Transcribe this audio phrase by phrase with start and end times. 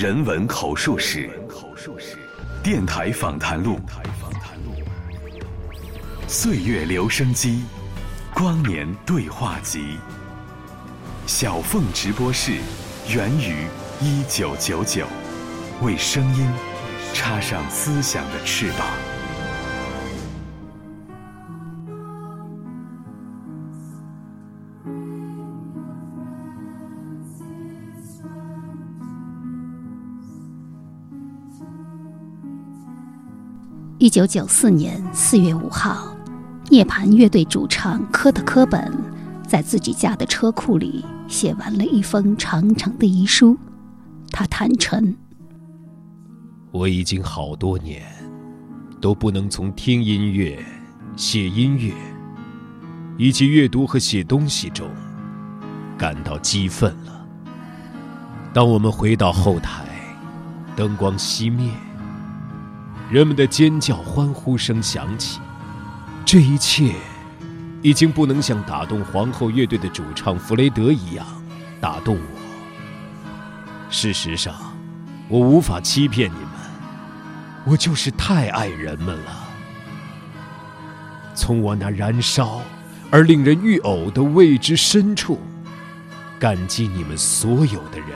[0.00, 1.28] 人文口述史，
[2.62, 3.78] 电台访谈录，
[6.26, 7.64] 岁月留声机，
[8.32, 9.98] 光年对话集，
[11.26, 12.52] 小凤直播室，
[13.10, 13.66] 源于
[14.00, 15.06] 一九九九，
[15.82, 16.48] 为声音
[17.12, 19.09] 插上思想的翅膀。
[34.00, 36.16] 一九九四年四月五号，
[36.70, 38.90] 涅槃乐队主唱科特·科本
[39.46, 43.54] 在自己家的车库里写完了一封长长的遗书。
[44.30, 45.14] 他坦诚
[46.72, 48.02] ：“我已经好多年
[49.02, 50.58] 都不能从听音乐、
[51.14, 51.92] 写音乐
[53.18, 54.88] 以及阅读和写东西中
[55.98, 57.26] 感到激愤了。
[58.54, 59.84] 当我们回到后台，
[60.74, 61.70] 灯光熄灭。”
[63.10, 65.40] 人们的尖叫、欢呼声响起，
[66.24, 66.94] 这一切
[67.82, 71.26] 已经不能像打动皇后乐队的主唱弗雷德一样
[71.80, 73.90] 打动我。
[73.90, 74.54] 事实上，
[75.26, 76.50] 我无法欺骗你们，
[77.64, 79.48] 我就是太爱人们了。
[81.34, 82.62] 从我那燃烧
[83.10, 85.40] 而令人欲呕的未知深处，
[86.38, 88.10] 感激你们所有的人，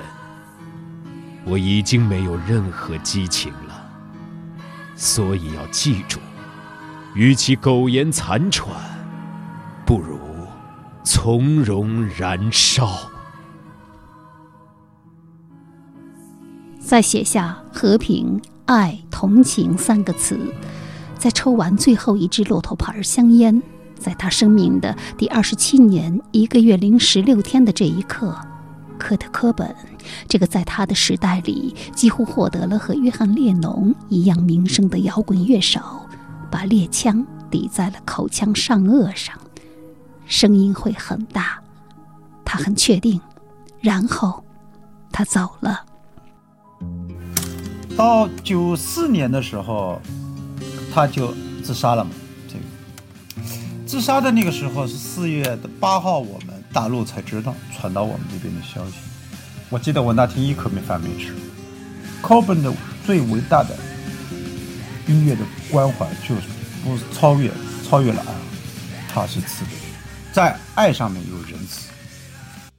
[1.44, 3.52] 我已经没有任何激情。
[4.96, 6.20] 所以要记住，
[7.14, 8.68] 与其苟延残喘，
[9.84, 10.18] 不如
[11.02, 12.88] 从容燃烧。
[16.78, 20.38] 再写下“和平、爱、同情”三个词，
[21.18, 23.60] 在抽完最后一支骆驼牌香烟，
[23.98, 28.36] 在他生命的第二十七年一个月零十六天的这一刻。
[28.96, 29.74] 科特·科本，
[30.28, 35.80] 这个在他的时代里几乎获得了和约翰·列侬一样名声的摇滚乐手，
[36.50, 39.36] 把猎枪抵在了口腔上颚上，
[40.26, 41.60] 声音会很大，
[42.44, 43.20] 他很确定。
[43.80, 44.42] 然后，
[45.12, 45.84] 他走了。
[47.96, 50.00] 到九四年的时候，
[50.92, 52.10] 他就自杀了嘛？
[52.48, 53.46] 这个
[53.86, 56.54] 自杀的那个时候是四月的八号，我们。
[56.74, 58.96] 大陆才知道传到我们这边的消息。
[59.74, 61.34] 我记得我那天一口没饭没吃。
[62.22, 62.72] 科本的
[63.04, 63.76] 最伟大的
[65.08, 66.42] 音乐的关怀就是
[66.84, 67.50] 不超越
[67.82, 68.32] 超越了爱，
[69.12, 69.72] 他是慈悲，
[70.32, 71.90] 在爱上面有仁慈。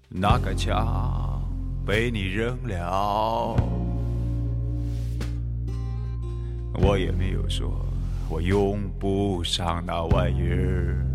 [0.08, 1.44] 那个枪
[1.86, 3.58] 被你扔了，
[6.76, 7.86] 我也没有说
[8.30, 11.06] 我用不上那玩意儿。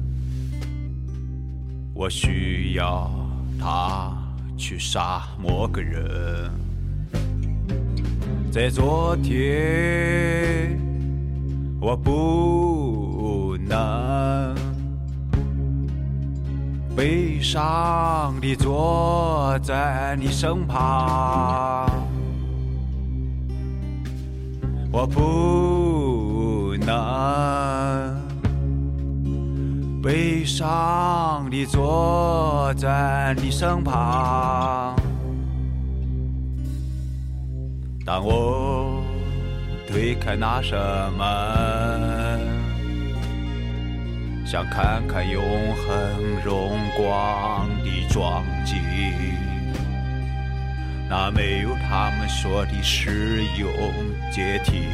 [1.95, 3.11] 我需要
[3.59, 4.15] 他
[4.61, 6.53] 去杀某个人，
[8.53, 10.79] 在昨天
[11.81, 14.55] 我不能
[16.95, 21.89] 悲伤地坐在你身旁，
[24.93, 28.00] 我不能。
[30.03, 34.97] 悲伤地坐在你身旁，
[38.07, 39.05] 当我
[39.87, 42.41] 推开那扇门，
[44.47, 45.43] 想看看永
[45.75, 48.79] 恒荣光的壮景，
[51.11, 53.69] 那没有他们说的使用
[54.33, 54.85] 阶梯，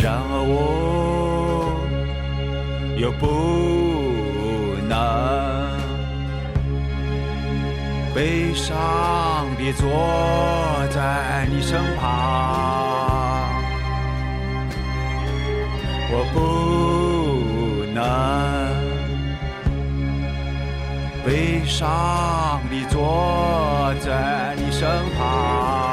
[0.00, 1.15] 然而我。
[2.96, 3.26] 又不
[4.88, 4.96] 能
[8.14, 8.74] 悲伤
[9.58, 9.86] 地坐
[10.90, 13.50] 在你身旁，
[16.10, 18.00] 我不能
[21.22, 24.88] 悲伤地坐在你身
[25.18, 25.85] 旁。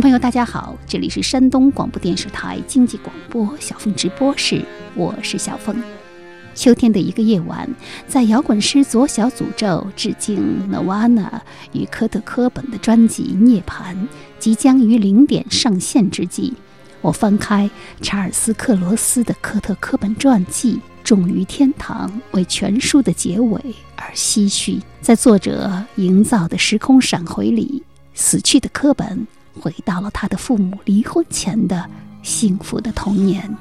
[0.00, 4.64] 朋友，大家好，这里是山东广播电视台经济广播小凤直播室。
[4.94, 5.82] 我是小峰。
[6.54, 7.68] 秋天的一个夜晚，
[8.06, 11.40] 在摇滚师左小诅咒致敬 Nirvana
[11.72, 13.92] 与科特·科本的专辑《涅槃》
[14.38, 16.54] 即将于零点上线之际，
[17.00, 17.68] 我翻开
[18.00, 23.60] 查尔斯·克罗斯的科特·科本传记《重于天堂》为全书的结尾
[23.96, 24.80] 而唏嘘。
[25.00, 27.82] 在作者营造的时空闪回里，
[28.14, 29.26] 死去的科本
[29.58, 31.88] 回到了他的父母离婚前的
[32.22, 33.54] 幸福的童年。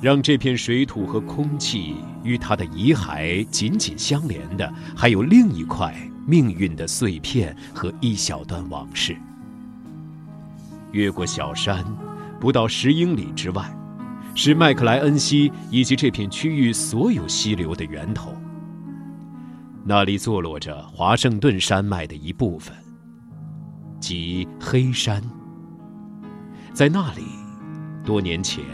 [0.00, 5.94] 让这片水土和空气与他的遗骸紧紧相连的，还有另一块
[6.26, 9.14] 命运的碎片和一小段往事。
[10.92, 11.84] 越过小山，
[12.40, 13.70] 不到十英里之外，
[14.34, 18.34] 是麦克莱恩溪以及这片区域所有溪流的源头。
[19.84, 22.74] 那里坐落着华盛顿山脉的一部分，
[24.00, 25.22] 即黑山。
[26.72, 27.24] 在那里，
[28.04, 28.64] 多年前，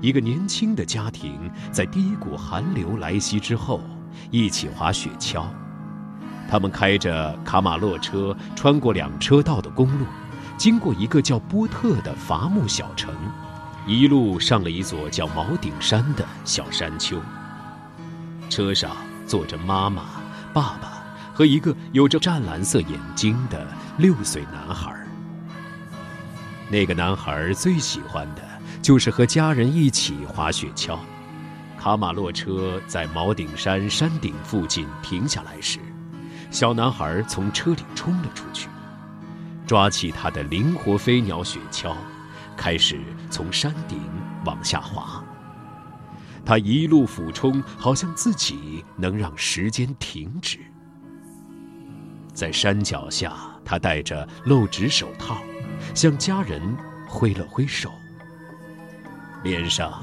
[0.00, 3.80] 一个年轻的家庭在第一股寒流来袭之后，
[4.30, 5.44] 一起滑雪橇。
[6.48, 10.06] 他们开着卡马洛车，穿过两车道的公路。
[10.56, 13.14] 经过一个叫波特的伐木小城，
[13.86, 17.20] 一路上了一座叫毛顶山的小山丘。
[18.48, 18.90] 车上
[19.26, 20.02] 坐着妈妈、
[20.52, 21.02] 爸爸
[21.32, 23.64] 和一个有着湛蓝色眼睛的
[23.98, 24.94] 六岁男孩。
[26.70, 28.42] 那个男孩最喜欢的
[28.80, 30.96] 就是和家人一起滑雪橇。
[31.76, 35.80] 卡马洛车在毛顶山山顶附近停下来时，
[36.48, 38.68] 小男孩从车里冲了出去。
[39.66, 41.94] 抓起他的灵活飞鸟雪橇，
[42.56, 43.00] 开始
[43.30, 44.00] 从山顶
[44.44, 45.22] 往下滑。
[46.44, 50.58] 他一路俯冲，好像自己能让时间停止。
[52.32, 53.34] 在山脚下，
[53.68, 55.36] 他戴着露指手套，
[55.94, 56.74] 向家人
[57.06, 57.92] 挥了挥手，
[59.44, 60.02] 脸上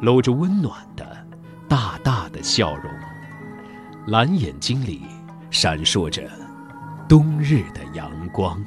[0.00, 1.26] 露着温暖的
[1.68, 2.90] 大大的笑容，
[4.06, 5.02] 蓝眼睛里
[5.50, 6.26] 闪烁着
[7.06, 8.64] 冬日的阳光。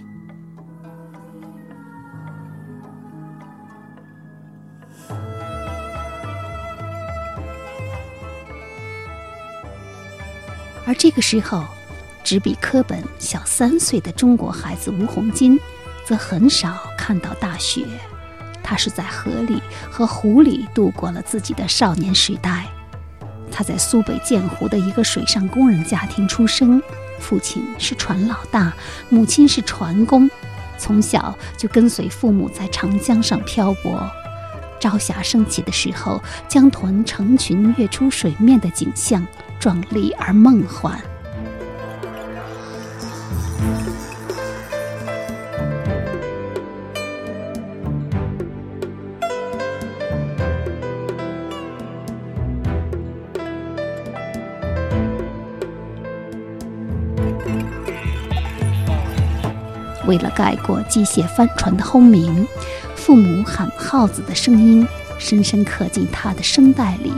[10.85, 11.65] 而这个时候，
[12.25, 15.59] 只比柯本小三岁的中国孩子吴红金，
[16.03, 17.85] 则很少看到大雪。
[18.63, 19.61] 他是在河里
[19.91, 22.65] 和湖里度过了自己的少年时代。
[23.51, 26.81] 他在苏北建湖的一个水上工人家庭出生，
[27.19, 28.73] 父亲是船老大，
[29.09, 30.27] 母亲是船工，
[30.79, 34.01] 从小就跟随父母在长江上漂泊。
[34.79, 39.25] 朝霞升起的时候，江豚成群跃出水面的景象。
[39.57, 40.99] 壮丽而梦幻。
[60.15, 62.47] 为了盖过机械帆船的轰鸣，
[62.95, 64.87] 父母喊号子的声音
[65.19, 67.11] 深深刻进他的声带里，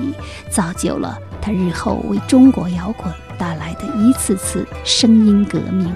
[0.49, 1.15] 造就了。
[1.39, 5.93] 他日后为中国摇滚带来的一次次声音革命，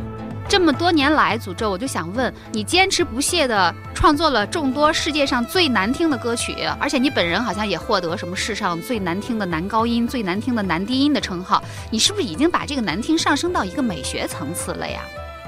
[0.47, 15.01] 这么多年来，诅咒我就想问你，坚持不懈地创作了众多世界上最难听的歌曲，而且你本人好像也获得什么世上最难听的男高音、最难听的男低音的称号，你是不是已经把这个难听上升到一个美学层次了呀？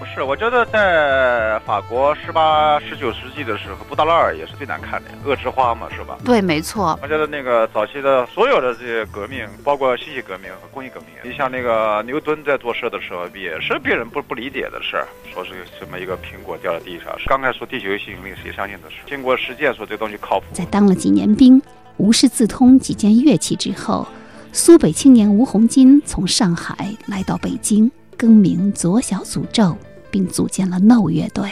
[0.03, 6.17] 不是，我觉得在法国十八、十九世纪的时候，布达拉尔也是最难看的，恶之花嘛，是吧？
[6.25, 7.00] 对，没错。
[7.01, 18.97] 我觉得那个早期的所有的这些革命，包括信息革命和工业革命，你像那个牛顿在做事的时候，也是别人不不理解的事儿，说是什么一个苹果掉在地上，刚开始说地球有吸引力，谁相信的事？
[19.07, 20.45] 经过实践说这东西靠谱。
[20.51, 21.61] 在当了几年兵，
[21.95, 24.05] 无师自通几件乐器之后，
[24.51, 29.77] 苏北青年吴红金从上海来到北京，更名左小诅咒。
[30.13, 31.51] 并组建了 No 乐队。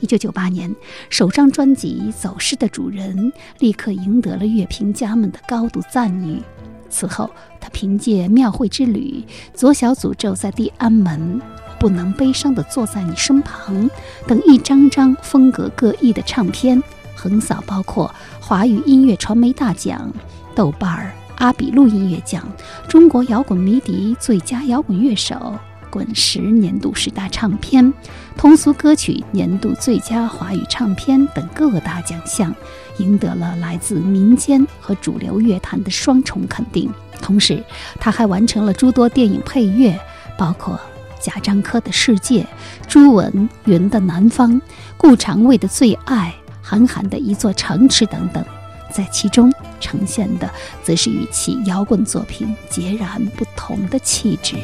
[0.00, 0.76] 一九九八年，
[1.08, 6.42] 首张专辑《走失的主人》立刻赢得了乐评家们的高度赞誉。
[6.90, 9.24] 此后，他凭借《庙会之旅》
[9.58, 11.40] 《左小诅咒在地安门》
[11.80, 13.88] 《不能悲伤的坐在你身旁》
[14.26, 16.80] 等一张张风格各异的唱片，
[17.14, 20.12] 横扫包括华语音乐传媒大奖、
[20.54, 22.46] 豆瓣儿、阿比路音乐奖、
[22.86, 25.58] 中国摇滚迷笛最佳摇滚乐手。
[25.96, 27.90] 滚石年度十大唱片、
[28.36, 32.54] 通俗歌曲年度最佳华语唱片等各大奖项，
[32.98, 36.92] 赢得了来自民间和主流乐坛的双重肯定。
[37.22, 37.64] 同时，
[37.98, 39.98] 他还完成了诸多电影配乐，
[40.36, 40.78] 包括
[41.18, 42.42] 贾樟柯的《世界》、
[42.86, 44.52] 朱文云的《南方》、
[44.98, 48.44] 顾长卫的《最爱》、韩寒的《一座城池》等等，
[48.92, 49.50] 在其中
[49.80, 50.50] 呈现的，
[50.82, 54.56] 则是与其摇滚作品截然不同的气质。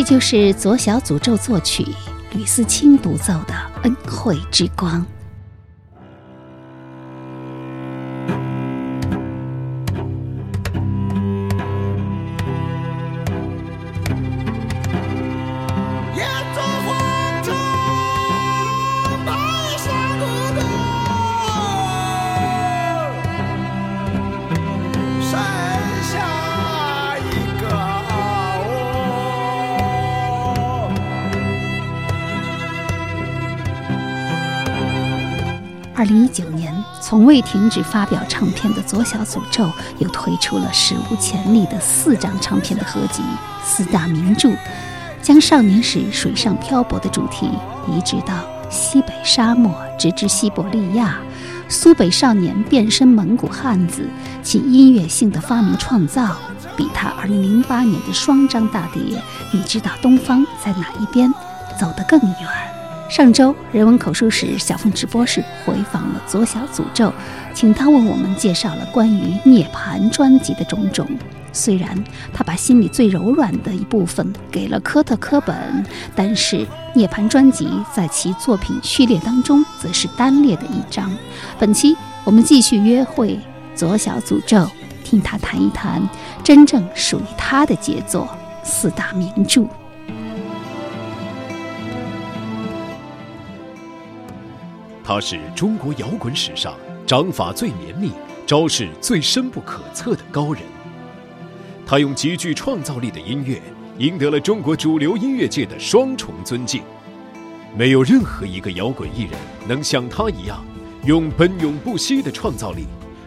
[0.00, 1.86] 这就是左小诅咒作曲，
[2.32, 3.52] 吕思清独奏的
[3.82, 4.98] 《恩惠之光》。
[37.10, 43.20] 从未停止发表唱片的左小诅咒又推出了史无前例的四张唱片的合集
[43.64, 44.48] 《四大名著》，
[45.20, 47.50] 将少年时水上漂泊的主题
[47.88, 48.34] 移植到
[48.70, 51.18] 西北沙漠，直至西伯利亚。
[51.68, 54.08] 苏北少年变身蒙古汉子，
[54.44, 56.36] 其音乐性的发明创造，
[56.76, 59.02] 比他二零零八年的双张大碟
[59.50, 61.28] 《你知道东方在哪一边》
[61.76, 62.69] 走得更远。
[63.10, 67.12] 上周人文口述史小凤直播室回访了左小诅咒，
[67.52, 71.04] 请他为我们介绍了关于涅槃专辑的种种。
[71.52, 71.92] 虽然
[72.32, 76.64] 他把心里最柔软的一部分给了科特·科本，但是
[76.94, 81.10] 涅槃专辑在其作品序列当中则是单列的一张。
[81.58, 83.36] 本期我们继续约会
[83.74, 84.64] 左小诅咒，
[85.02, 86.00] 听他谈一谈
[86.44, 88.28] 真正属于他的杰作——
[88.62, 89.66] 四大名著。
[95.12, 96.72] 他是中国摇滚史上
[97.04, 98.12] 掌法最绵密、
[98.46, 100.62] 招式最深不可测的高人。
[101.84, 103.60] 他用极具创造力的音乐
[103.98, 106.80] 赢得了中国主流音乐界的双重尊敬。
[107.76, 109.32] 没有任何一个摇滚艺人
[109.66, 110.64] 能像他一样，
[111.04, 112.86] 用奔涌不息的创造力，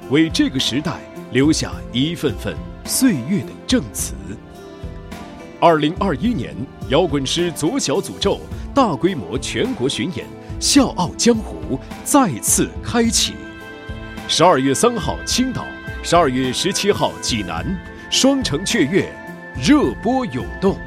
[0.09, 1.01] 为这个时代
[1.33, 4.13] 留下一份份岁月的证词。
[5.59, 6.55] 二零二一年，
[6.87, 8.39] 摇滚师左小诅咒
[8.73, 10.25] 大规模全国巡演。
[10.63, 13.33] 笑傲江湖再次开启，
[14.29, 15.65] 十二月三号青岛，
[16.01, 17.65] 十二月十七号济南，
[18.09, 19.13] 双城雀跃，
[19.61, 20.77] 热播涌动。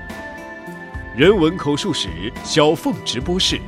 [1.15, 2.09] 人文口述史
[2.43, 3.61] 小凤直播室，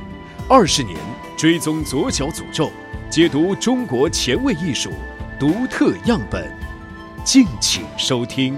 [0.49, 0.97] 二十年
[1.37, 2.71] 追踪左脚诅咒，
[3.07, 4.89] 解读中国前卫艺术
[5.39, 6.51] 独特样本，
[7.23, 8.57] 敬请收听。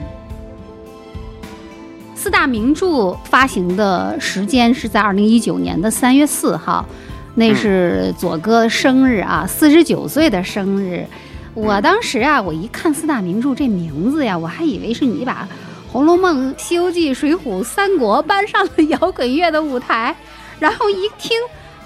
[2.16, 6.86] 四大名著发行的时间是在二零一九年的三月四号。
[7.36, 11.06] 那是左哥生日啊，四十九岁的生日。
[11.54, 15.48] 我当时啊，我一看四大名著这名字呀，我还以为是你把
[15.92, 20.16] 《红楼梦》《西游记》《水浒》《三国》搬上了摇滚乐的舞台。
[20.60, 21.38] 然后一听，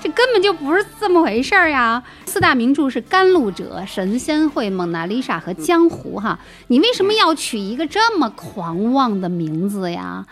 [0.04, 2.04] 这根本就不是这么回事儿呀！
[2.26, 6.40] 四大名著是《甘露者》《神仙会》《蒙娜丽莎》和《江湖》哈。
[6.68, 10.26] 你为什么要取一个这么狂妄的名字呀？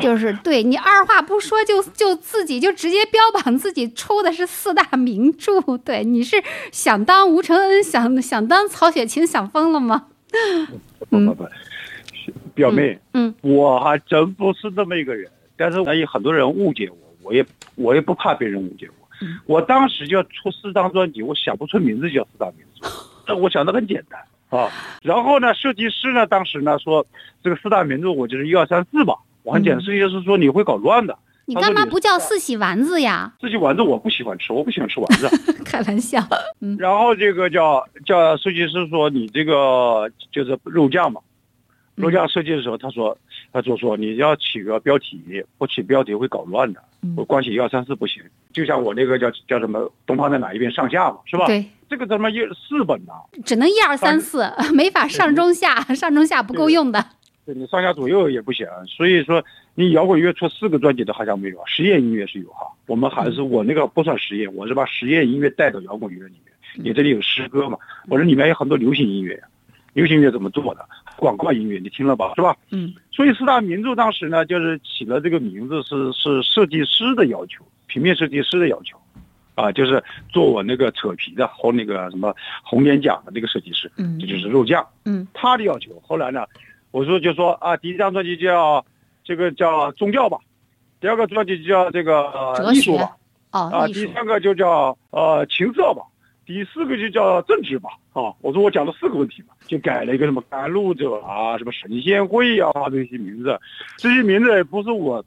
[0.00, 10.06] 就是对你二话不说就就自己就直接标榜自己出的是四大名著，对你是想当吴承恩想想当曹雪芹想疯了吗？
[11.10, 11.46] 不不不，
[12.54, 17.44] 表妹，嗯，我还真不是这么一个人，但是有很多人误解我，我也
[17.76, 19.08] 我也不怕别人误解我。
[19.46, 22.88] 我当时就要出四张专辑，我想不出名字叫四大名著，
[23.28, 24.20] 那我想的很简单
[24.60, 24.68] 啊。
[25.02, 27.06] 然后呢，设计师呢当时呢说
[27.42, 29.14] 这个四大名著我就是一二三四吧。
[29.44, 31.16] 我很简单，就是说你会搞乱的。
[31.46, 33.30] 你干嘛不叫四喜丸子呀？
[33.38, 35.28] 四喜丸子我不喜欢吃，我不喜欢吃丸子。
[35.62, 36.26] 开玩笑。
[36.60, 36.74] 嗯。
[36.78, 41.20] 然后这个叫叫设计师说你这个就是肉酱嘛，
[41.96, 43.16] 肉酱设计的时候他说
[43.52, 46.82] 他就说你要起个标题，不起标题会搞乱的。
[47.14, 48.22] 我光写一二三四不行。
[48.54, 51.44] 就像我那个叫叫什么东方在哪一边上下嘛，是吧？
[51.46, 51.62] 对。
[51.90, 53.12] 这个他妈一四本呐。
[53.44, 57.04] 只能一二三四， 没法上中下，上中下不够用的。
[57.46, 62.66] 对你上下左右也不行，所以说你摇滚乐出四个专辑的好像没有，实验音乐是有哈。
[62.86, 66.54] 我们还是我那个不算实验，我是把实验音乐带到摇滚乐里面。
[66.76, 67.76] 你这里有诗歌嘛？
[68.08, 69.38] 我这里面有很多流行音乐，
[69.92, 70.88] 流行音乐怎么做的？
[71.16, 72.56] 广告音乐你听了吧，是吧？
[72.70, 72.94] 嗯。
[73.12, 78.98] 所以四大名著当时呢，就是起了这个名字是是设计师的要求，平面设计师的要求，
[79.54, 86.00] 啊，就是做我那个扯皮的和那个什么红点奖的那个设计师，嗯，这就是肉酱，嗯，他的要求。
[86.00, 86.46] 后来呢？
[86.94, 88.86] 我说就说啊，第一张专辑叫
[89.24, 90.38] 这个叫宗教吧，
[91.00, 92.32] 第二个专辑叫这个
[92.72, 93.16] 艺术吧，
[93.50, 96.04] 啊，第三个就叫呃情色吧，
[96.46, 103.58] 第四个就叫政治吧，啊，我说我讲了四个问题嘛，就改了一个什么甘露者啊，什么神仙会啊这些名字，
[103.96, 105.24] 这些名字也不是我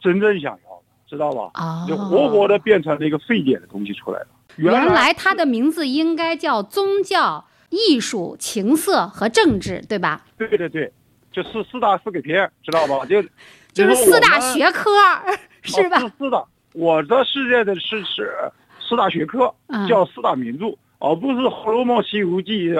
[0.00, 1.50] 真正想要的，知道吧？
[1.52, 4.28] 啊，就活活的变成了一个沸点的东西出来了。
[4.56, 10.24] 原来他的名字应该叫宗教、艺术、情色和政治，对吧？
[10.38, 10.90] 对对对。
[11.32, 13.04] 就四四大四个片，知道吧？
[13.06, 13.22] 就
[13.72, 14.90] 就是四大学科，
[15.62, 15.98] 是吧？
[16.18, 18.32] 四大我的世界的是是
[18.80, 19.52] 四大学科，
[19.88, 20.66] 叫四大名著，
[20.98, 22.70] 而不是《红楼梦》《西游记》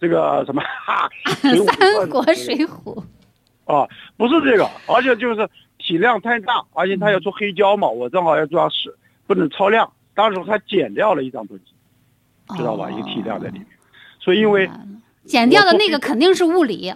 [0.00, 0.62] 这个什么
[1.34, 3.02] 三国水浒。
[3.64, 3.86] 啊，
[4.16, 8.94] 不是这个，而且就是体量太大，而且他要做黑胶嘛，我正好要抓屎，
[9.26, 9.92] 不能超量。
[10.14, 12.90] 当时他剪掉了一张专辑，知道吧？
[12.90, 13.66] 一个体量在里面，
[14.18, 14.68] 所以因为
[15.24, 16.92] 剪掉的那个肯定是物理。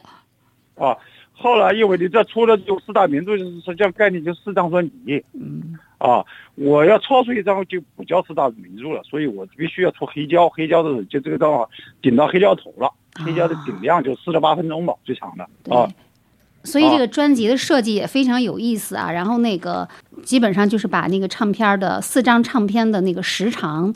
[0.76, 0.97] 啊，
[1.33, 5.25] 后来因为你这出了就四大名著，就是实际上概念就四张专辑。
[5.33, 5.79] 嗯。
[5.99, 6.25] 啊，
[6.57, 12.93] 我要超出一张就不叫四大名著了，所以我必须要出黑胶，黑胶的就这个正好顶到黑胶头了，
[13.25, 15.88] 黑胶的顶量就四十八分钟吧，最长的啊。
[16.64, 19.12] 所以这个专辑的设计也非常有意思啊。
[19.12, 19.88] 然后那个
[20.25, 23.95] 基本上就是把那个唱片的四张唱片的那个时长，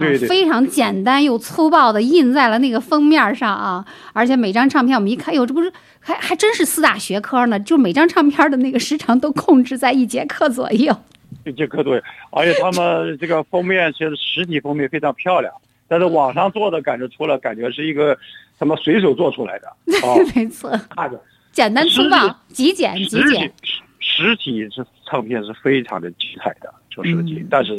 [0.00, 3.84] 对对，非常简单又粗暴的印在了那个封面上啊。
[4.12, 7.60] 而且每张唱片我们一看，哟，这不是还还真是四大学科呢？
[7.60, 10.96] 就每张唱片的那个时长都控制在一节课左右。
[11.46, 15.52] 一节课左右，而且他们这个封面其实实体封面非常漂亮，
[15.86, 18.18] 但是网上做的感觉出了感觉是一个
[18.58, 19.68] 什么随手做出来的
[20.02, 21.20] 哦，没错，看着。
[21.52, 23.52] 简单粗暴，极简极简。
[23.98, 27.76] 实体是唱片是非常的精彩的，做设计，但是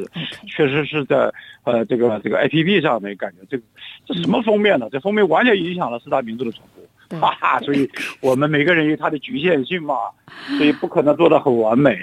[0.48, 1.32] 确实是在
[1.64, 3.64] 呃这个这个 A P P 上面感觉这个
[4.06, 4.88] 这什么封面呢？
[4.92, 7.60] 这封面完全影响了四大名著的传播，哈哈。
[7.60, 7.90] 所以
[8.22, 9.96] 我们每个人有他的局限性嘛，
[10.58, 11.96] 所以不可能做的很完美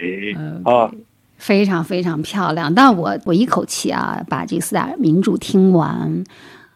[0.65, 0.91] 啊。
[1.37, 6.25] 非常非常漂亮，但我我一口气啊把这四大名著听完，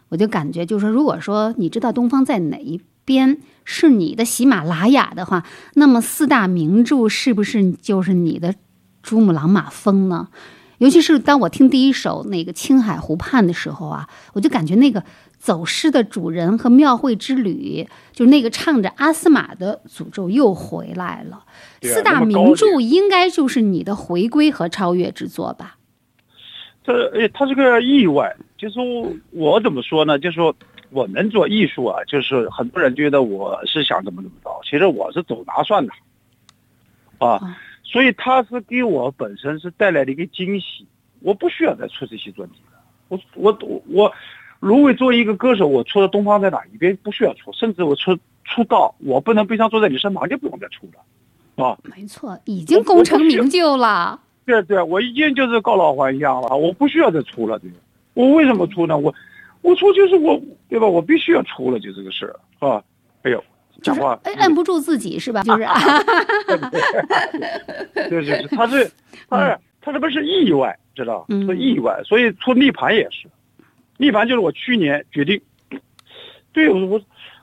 [0.09, 3.37] 我就感觉就是说如果说你知道东方在哪一边。
[3.65, 5.41] 是你的喜马拉雅的话，
[5.75, 8.53] 那么四大名著是不是就是你的
[9.03, 10.29] 珠穆朗玛峰呢？
[10.79, 15.03] 尤其是当我听第一首那个《青海湖畔》的时候啊，我就感觉那个
[15.37, 21.43] 走失的主人和庙会之旅，就那个唱着阿斯玛的诅咒又回来了。
[21.83, 25.77] 四大名著应该就是你的回归和超越之作吧？
[26.83, 28.35] 这诶，它是个意外。
[28.57, 28.83] 就说
[29.31, 30.17] 我怎么说呢？
[30.17, 30.55] 就说。
[30.89, 35.91] 我们做艺术啊，就是很多人觉得我是想怎么怎么着，其实我是走拿算的，
[37.17, 37.57] 啊，
[37.93, 40.85] 所以他是给我本身是带来了一个惊喜，
[41.21, 42.79] 我不需要再出这些专辑了。
[43.07, 44.13] 我我我我，
[44.59, 54.19] 如果作为一个歌手，我出的《东方在哪一边》不需要出，甚至我出出道，我不能悲伤坐在你身旁就不用再出了，啊，没错，已经功成名就了。
[54.43, 57.69] 对对，我已经就是告老还乡了，我不需要再出了，对
[58.15, 58.97] 我为什么出呢？
[58.97, 59.13] 我。
[59.61, 60.85] 我出就是我，对吧？
[60.85, 62.83] 我必须要出了，就这个事儿，是吧？
[63.21, 63.41] 哎呦，
[63.81, 65.41] 讲话摁摁不住自己是吧？
[65.43, 65.63] 就是
[68.09, 68.91] 对对对，他是，
[69.29, 71.25] 他是他这不是意外，知道？
[71.29, 73.27] 是意外，所以出逆盘也是，
[73.97, 75.41] 逆盘就是我去年决定，
[76.51, 77.01] 对我我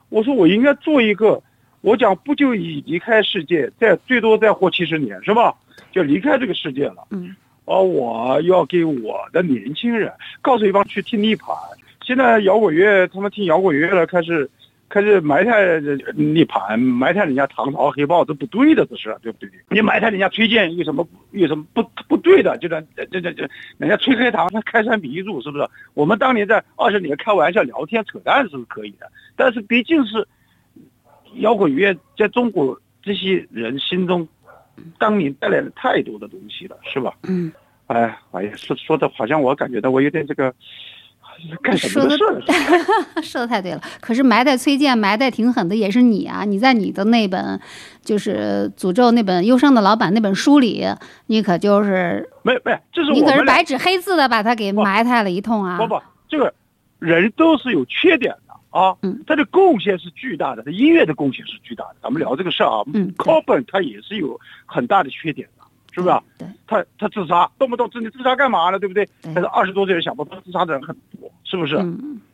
[0.08, 1.42] 我说我应该做一个，
[1.80, 5.54] 我讲不就已离开世界，再最多再活七十年是吧？
[5.92, 11.54] 就离开这个世界了，嗯，而我要给我的年轻人告诉一帮去听逆盘。
[12.02, 14.48] 现在摇滚乐，他们听摇滚乐了，开始
[14.90, 15.81] 开始埋汰
[16.16, 19.48] 涅盘，埋汰人家唐朝黑豹，这不对的，这是对不对？
[19.68, 22.59] 你埋汰人家崔健，有什么有什么不不对的？
[22.59, 23.48] 就这这这这，
[23.79, 25.66] 人家崔黑堂他开山鼻祖，是不是？
[25.94, 30.26] 我们当年在二十年开玩笑聊天扯淡是可以的，但是毕竟是
[31.37, 34.26] 摇滚乐在中国这些人心中，
[34.98, 37.14] 当年带来了太多的东西了，是吧？
[37.22, 37.53] 嗯。
[37.87, 40.53] 哎，哎呀，说说的好像我感觉到我有点这个。
[41.76, 42.16] 说的
[43.22, 46.44] 说的太对了，可是埋汰崔健埋汰挺狠的，也是你啊！
[46.44, 47.61] 你在你的那本
[48.03, 50.87] 就是诅咒那本忧伤的老板那本书里，
[51.26, 55.76] 你可就是没没，这是你可是白纸黑字的把他给埋汰了一通啊！
[55.79, 56.53] 不不，这个
[56.98, 61.96] 人都是有缺点的啊，嗯，他的贡献是巨大的，他音乐的贡献是巨大的。
[62.03, 65.48] 咱们聊这个事儿啊，嗯 c o b n 他也是有很大的缺点。
[65.92, 66.16] 是不是？
[66.38, 68.79] 对，他他自杀，动不动自你自杀干嘛呢？
[68.79, 69.09] 对不对？
[69.22, 71.76] 但是二十多岁人想不通自杀的人很多，是不是？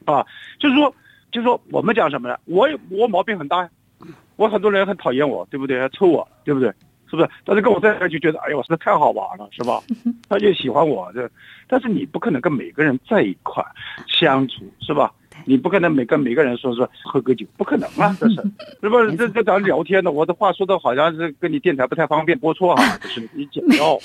[0.04, 0.24] 啊，
[0.58, 0.94] 就是说，
[1.32, 2.36] 就是说，我们讲什么呢？
[2.44, 3.70] 我我毛病很大呀，
[4.36, 5.88] 我很多人很讨厌我，对不对？
[5.90, 6.72] 抽我，对不对？
[7.08, 7.30] 是不是？
[7.44, 9.80] 但是跟我在一块就觉得，哎呦，这太好玩了，是吧？
[10.28, 11.30] 他就喜欢我，这，
[11.68, 13.64] 但是你不可能跟每个人在一块
[14.08, 15.12] 相处，是吧？
[15.48, 18.14] 你不可能每跟每个人说说喝个酒，不可能啊！
[18.18, 18.34] 这是，
[18.80, 19.14] 是不是？
[19.16, 23.96] 这这咱聊天呢，我的话说的好像是跟你电台不太方便播出啊， 就是你剪掉。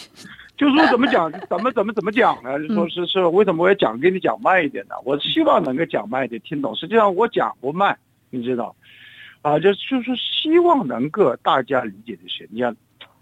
[0.55, 2.51] 就是说怎么讲，怎么怎么怎么讲呢？
[2.75, 4.93] 说是是为什么我要讲给你讲慢一点呢？
[5.03, 6.75] 我希望能够讲慢一点，听懂。
[6.75, 7.97] 实际上我讲不慢，
[8.29, 8.75] 你知道，
[9.41, 12.47] 啊，就就是希望能够大家理解这些。
[12.51, 12.75] 你像，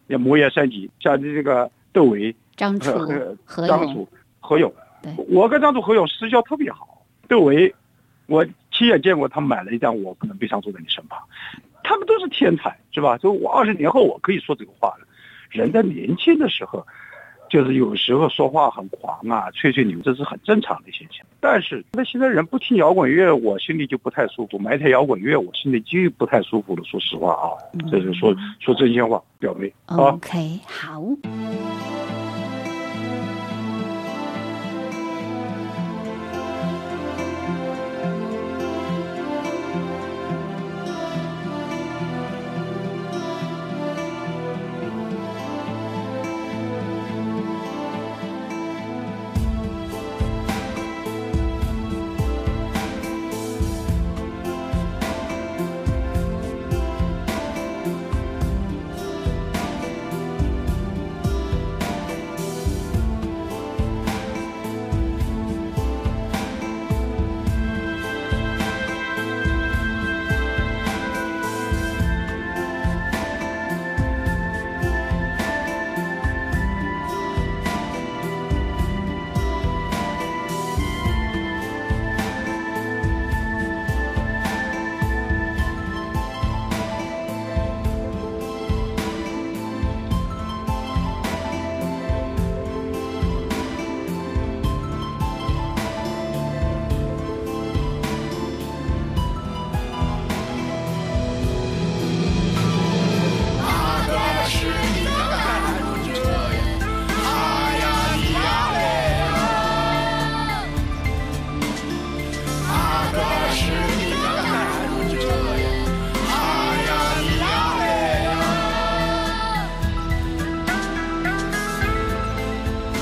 [0.09, 2.91] 像魔岩三级，像这个窦唯、张楚、
[3.65, 4.05] 张楚、
[4.41, 4.69] 何勇，
[5.29, 7.73] 我跟张楚、何勇私交特别好，窦唯。
[8.29, 11.19] 我亲眼见过他买了一张，我可能悲伤坐在你身旁，
[11.83, 13.17] 他们都是天才，是吧？
[13.17, 15.07] 就我二十年后我可以说这个话了。
[15.49, 16.85] 人在年轻的时候，
[17.49, 21.25] 就是有时候说话很狂啊，吹吹牛，这是很正常的现象。
[21.39, 26.83] 但是那现在人不听摇滚乐，我心里就不太舒服；买台摇滚乐，我心里就不太舒服了。
[26.83, 27.57] 说实话啊，
[27.89, 29.73] 这是说说真心话，表妹。
[29.87, 31.03] 啊 OK，好。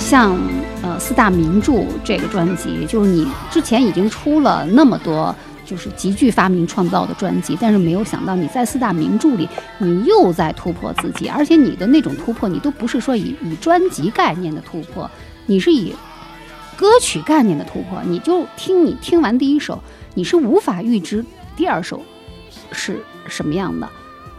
[0.10, 0.40] 像
[0.82, 15.12] 呃四大名著这个专辑，就是你之前已经出了那么多就是极具发明创造的专辑，但是没有想到你在四大名著里，你又在突破自己，而且你的那种突破，你都不是说以以专辑概念的突破，
[15.46, 15.94] 你是以
[16.78, 18.02] 歌曲概念的突破。
[18.06, 19.78] 你就听你听完第一首，
[20.14, 21.26] 你是无法预知
[21.58, 22.02] 第二首
[22.72, 23.90] 是什么样的，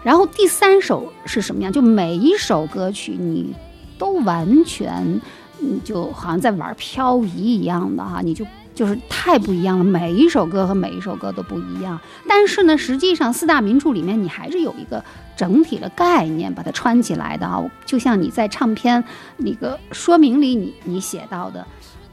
[0.02, 3.54] 然后第三首是什么样，就每一首歌曲你
[3.98, 5.20] 都完全。
[5.58, 9.84] 你就好像在玩漂移一样的哈，你就就是太不一样了。
[9.84, 15.02] 每一首歌和每一首歌都不一样，但是呢，实际上四大名著里面你还是有一个
[15.36, 17.64] 整体的概念把它串起来的啊。
[17.84, 19.02] 就像你在唱片
[19.38, 21.66] 那个说明里你你写到的，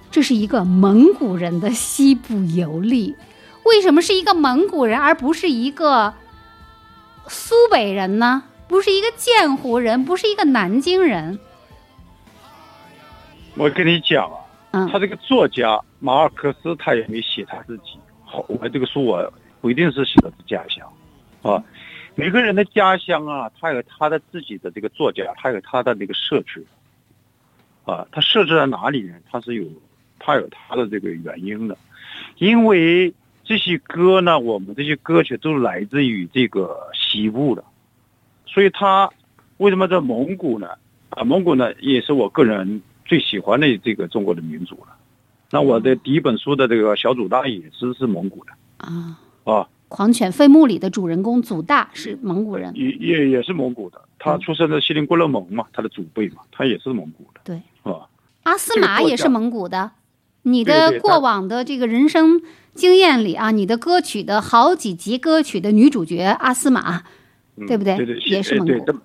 [0.09, 3.15] 这是一个蒙古人的西部游历。
[3.65, 6.13] 为什么是一个蒙古人而不是一个
[7.27, 8.43] 苏北人呢？
[8.67, 11.39] 不是一个建湖人，不是一个南京人？
[13.57, 14.29] 我跟你讲
[14.71, 17.97] 啊，他这个作家马尔克斯他也没写他自己。
[18.25, 20.85] 好，我这个书我不一定是写的是家乡，
[21.41, 21.63] 啊，
[22.15, 26.65] 每个人的家乡啊，他有他的自己的这个作家，他有他的那个设置，
[27.85, 29.15] 啊，他设置在哪里呢？
[29.31, 29.65] 他是有，
[30.19, 31.77] 他有他的这个原因的，
[32.39, 33.13] 因为
[33.45, 37.63] 这些歌呢，我们这些歌曲都来自于这个西部的，
[38.45, 39.09] 所以他
[39.57, 40.71] 为什么在蒙古呢？
[41.11, 42.81] 啊，蒙古呢也是我个人。
[43.05, 44.95] 最喜欢的这个中国的民族了，
[45.51, 49.67] 那我的第一本书的这个小祖大也是是蒙古的啊啊！
[49.87, 58.07] 狂犬废墓里的主人公祖大是蒙古人，也也也是蒙古的，他出生在锡林郭勒盟嘛，他的祖辈嘛，他也是蒙古的，对啊。
[58.43, 59.91] 阿斯玛也是蒙古的，
[60.41, 62.41] 你的过往的这个人生
[62.73, 67.03] 经验里啊，你的歌曲的好几集歌曲的女主角阿斯玛，
[67.67, 67.95] 对不对？
[67.97, 68.99] 对对，也是蒙古。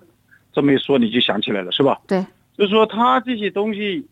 [0.51, 2.01] 这么一说，你就想起来了，是吧？
[2.07, 2.25] 对。
[2.57, 4.05] 就是说，他这些东西，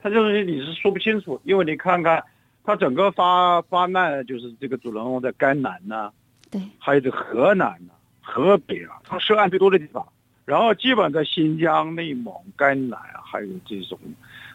[0.00, 2.22] 他这东西你是说不清楚，因为你看看，
[2.64, 6.10] 他整个发发难，就是这个主人公在甘南呐，
[6.50, 10.06] 对，还有这河南呐、河北啊，他涉案最多的地方。
[10.44, 13.98] 然后基本在新疆、内蒙、甘南啊，还有这种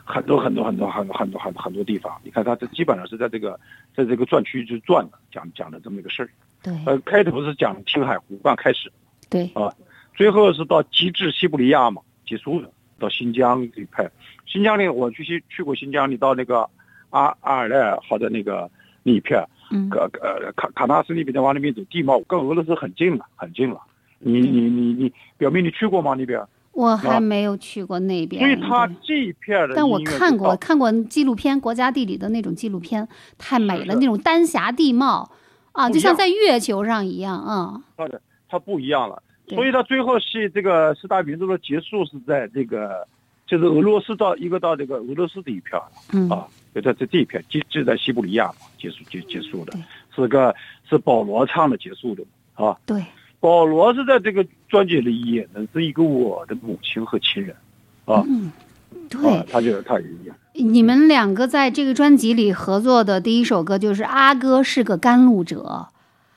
[0.04, 2.20] 很多很多很多很多很多很多很多地方。
[2.24, 3.60] 你看他这基本上是在这个
[3.96, 6.30] 在这个转区就转的，讲讲的这么一个事儿。
[6.64, 8.92] 对，呃，开头是讲青海湖畔开始，
[9.30, 9.72] 对，啊，
[10.16, 12.02] 最后是到极致西伯利亚嘛。
[12.26, 14.10] 结束了，到新疆这一派，
[14.46, 16.70] 新疆里我去去去过新疆，你到那个
[17.10, 18.70] 阿阿尔泰好的那个
[19.04, 23.80] 那一片，嗯，呃呃卡卡纳斯那边再往那边走，地貌跟俄罗斯很近了，很近了。
[24.20, 26.16] 你你你你，表妹你去过吗？
[26.18, 26.42] 那边？
[26.72, 28.42] 我还没有去过那边。
[28.42, 33.08] 所以它这一片的，但我看过看过纪录片，国家地理的那种纪录片，
[33.38, 35.30] 太美了，那种丹霞地貌
[35.74, 37.82] 啊，就像在月球上一样啊。
[37.96, 39.22] 它的它不一样了。
[39.48, 43.08] 所以到最后是这个四大名著的结束是在这个，
[43.46, 45.80] 就是俄罗斯到一个到这个俄罗斯这一片
[46.14, 46.30] 嗯。
[46.30, 49.78] 啊，就在这这一片，就就在西伯利亚嘛结束结结束的，
[50.16, 50.56] 是个
[50.90, 52.24] 是保罗唱的结束的
[52.56, 52.76] 啊。
[52.86, 53.04] 对，
[53.40, 57.56] 保罗是在这个专辑里演的是一个我的母亲和亲人，
[58.06, 58.26] 啊，
[59.10, 60.36] 对，他就他一样。
[60.56, 65.88] 你们两个在这个专辑里合作的第一首歌就是《阿哥是个甘露者》，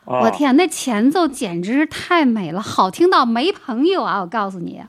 [0.07, 4.21] 我天，那前奏简直是太美了，好听到没朋友啊！
[4.21, 4.81] 我告诉你，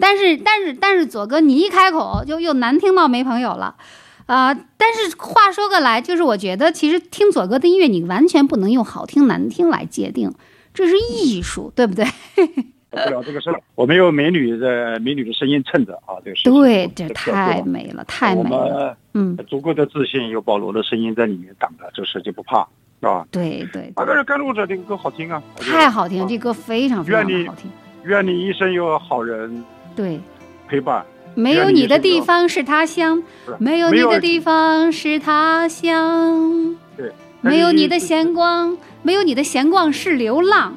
[0.00, 3.76] 但是但是但是左哥你一开口就又难听到没朋友了，
[4.26, 4.52] 啊！
[4.76, 10.34] 但是话说过来，就是我觉得其实听左哥的音乐，你完全不能用好听难听来界定，
[10.74, 12.04] 这是艺术，对不对？
[12.90, 18.96] 不了这个事儿，我们有美女的美女的声音衬着啊，这个事对，这太美了，太美了。
[19.12, 22.66] 嗯，足够的自信，有保罗的声音在里面挡着，这事就不怕，
[23.00, 23.26] 是吧？
[23.30, 23.92] 对对。
[23.96, 27.70] 那个是甘露者这个歌好听啊，太好听，这歌非常非常好听。
[28.04, 30.20] 愿你一生有好人对。
[30.68, 31.02] 陪伴，
[31.34, 33.22] 没有你的地方是他乡，
[33.58, 40.76] 没有你的地方是他乡，对，没有你的闲逛，没有你的闲逛是流浪。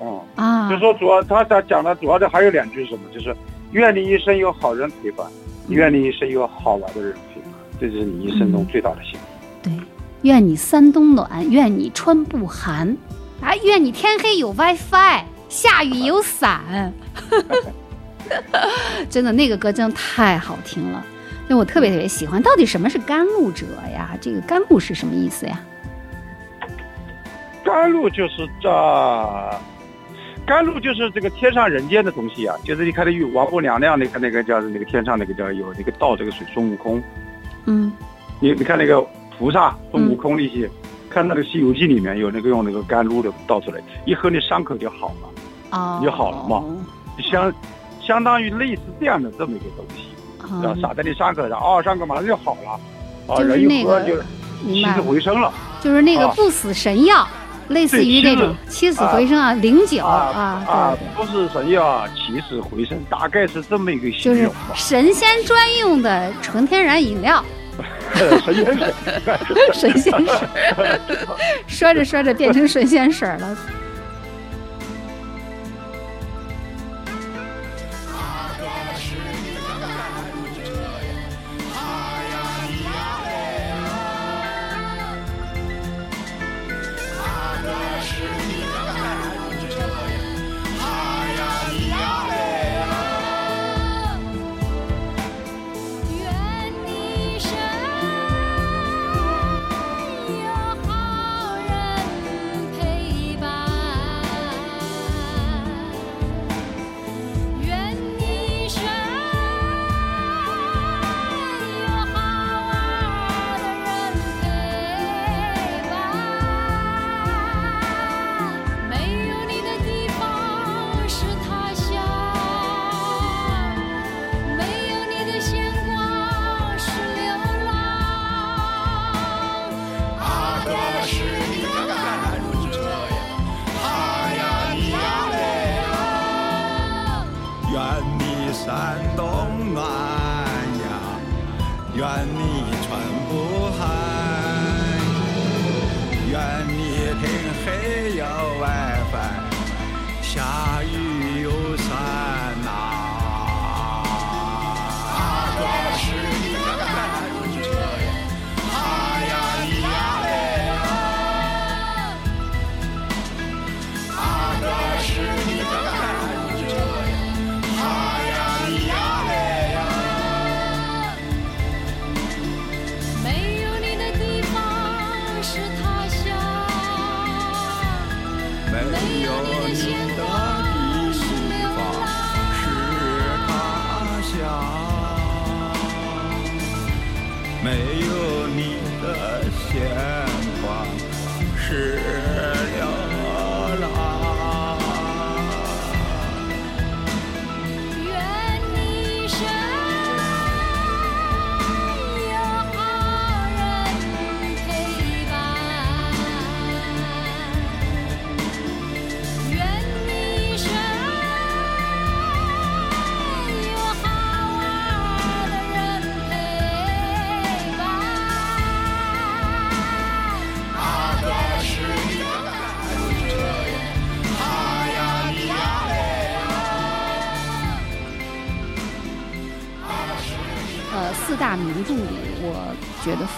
[0.00, 0.22] 哦。
[0.36, 3.34] 啊，就说主要他他讲的主要的还有两句什么，就是
[3.70, 5.26] 愿你一生有好人陪伴，
[5.68, 9.26] 愿你一生有好玩的人陪伴，这就是你一生中最大的幸福。
[9.62, 9.72] 对，
[10.22, 12.96] 愿你三冬暖，愿你春不寒，
[13.40, 16.92] 啊，愿你天黑有 WiFi，下雨有伞。
[19.10, 21.04] 真的，那个歌真的太好听了，
[21.48, 22.40] 因为我特别特别喜欢。
[22.40, 24.10] 到底什么是甘露者呀？
[24.20, 25.60] 这个甘露是什么意思呀？
[27.64, 29.60] 甘露就是这。
[30.44, 37.00] 甘露就是这个天上人间的东西啊，就是你看那玉王母娘娘那个那个叫那个天上那个叫有那个倒这个水孙悟空，
[37.66, 37.92] 嗯，
[38.40, 39.06] 你你看那个
[39.42, 40.70] 菩萨孙悟空那些，
[41.10, 46.62] 看那个《西游记》里面有那个用那个甘露的倒出来，一喝那伤口就好了，啊，就好了嘛，
[47.28, 47.52] 相
[48.00, 54.16] 相当于类似这样的这么一个东西，啊，撒在你伤口上，哦，伤口马上就好了，啊，人一喝就
[54.62, 57.26] 起死回生了，就是那个不死神药。
[57.68, 64.68] 类似于那种起死回生啊，灵酒啊，啊，不是神药，起死回生，大概是这么一个形容吧。
[64.68, 67.42] 就是神仙专用的纯天然饮料。
[68.44, 68.94] 神仙水，
[69.72, 70.48] 神仙水，
[71.66, 73.56] 说着说着变成神仙水了。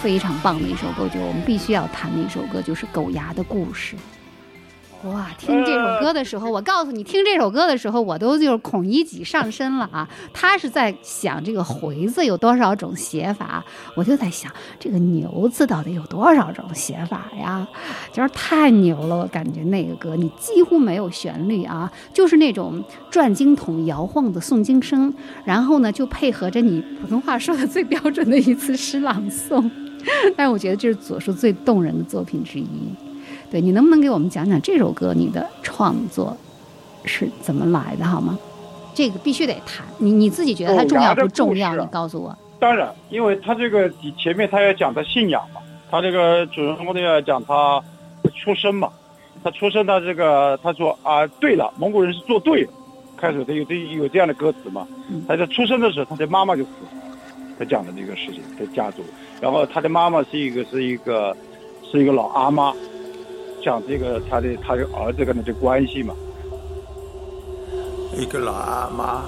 [0.01, 3.95] 非常棒的一首歌，就我们必须要谈的一首歌，就是《狗牙的故事》。
[5.09, 10.09] 哇，听这首歌的时候，我告诉你，听这首歌的时候，我都就是孔乙己上身了啊！
[10.33, 13.63] 他是在想这个回字有多少种写法，
[13.95, 17.67] 我就在想这个牛字到底有多少种写法呀？
[18.11, 29.69] 就是太牛了，我感觉那个歌你几乎没有旋律啊，就是那种转经筒摇晃的诵经声，然后呢就配合着你普通话说的最标准的一次诗朗诵，
[30.37, 32.67] 但是我觉得这是左叔最动人的作品之一。
[33.51, 36.35] 对你能不能给我们讲讲这首歌你的创作
[37.05, 38.37] 是怎么来的，好吗？
[38.93, 39.85] 这个必须得谈。
[39.97, 41.75] 你你自己觉得它重要不重要？
[41.75, 42.35] 你告诉我。
[42.59, 47.81] 当然，因为他这个前面他要讲他信仰嘛，他这个主人公呢要讲他
[48.33, 48.89] 出生嘛，
[49.43, 52.69] 他出生他这个他说啊，对了，蒙古人是做对了。
[53.17, 54.87] 开始他有这有这样的歌词嘛，
[55.27, 56.89] 他在出生的时候他的妈妈就死了，
[57.57, 59.03] 他讲的这个事情，他家族，
[59.41, 61.35] 然后他的妈妈是一个是一个
[61.91, 62.73] 是一个老阿妈。
[63.63, 66.13] 讲这个他的他的儿子跟他的关系嘛，
[68.15, 69.23] 一个老阿妈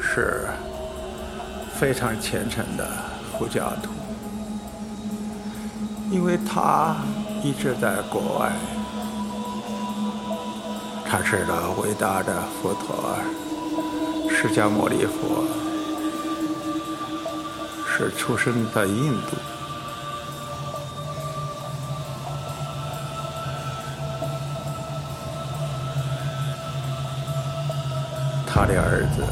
[0.00, 0.46] 是
[1.74, 2.88] 非常虔诚的
[3.36, 3.90] 佛教徒，
[6.10, 6.96] 因为他
[7.44, 8.52] 一直在国外，
[11.04, 11.52] 他是个
[11.82, 13.14] 伟大的佛陀
[14.30, 15.44] 释迦牟尼佛，
[17.94, 19.36] 是出生在印度。
[28.46, 29.22] 他的儿子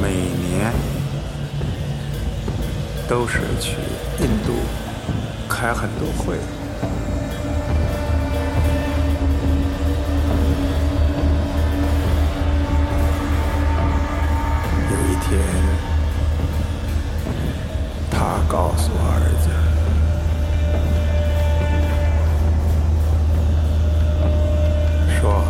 [0.00, 0.72] 每年
[3.08, 3.76] 都是去
[4.20, 4.54] 印度
[5.48, 6.36] 开很多会。
[14.90, 15.61] 有一天，
[18.48, 19.48] 告诉儿子
[25.20, 25.44] 说。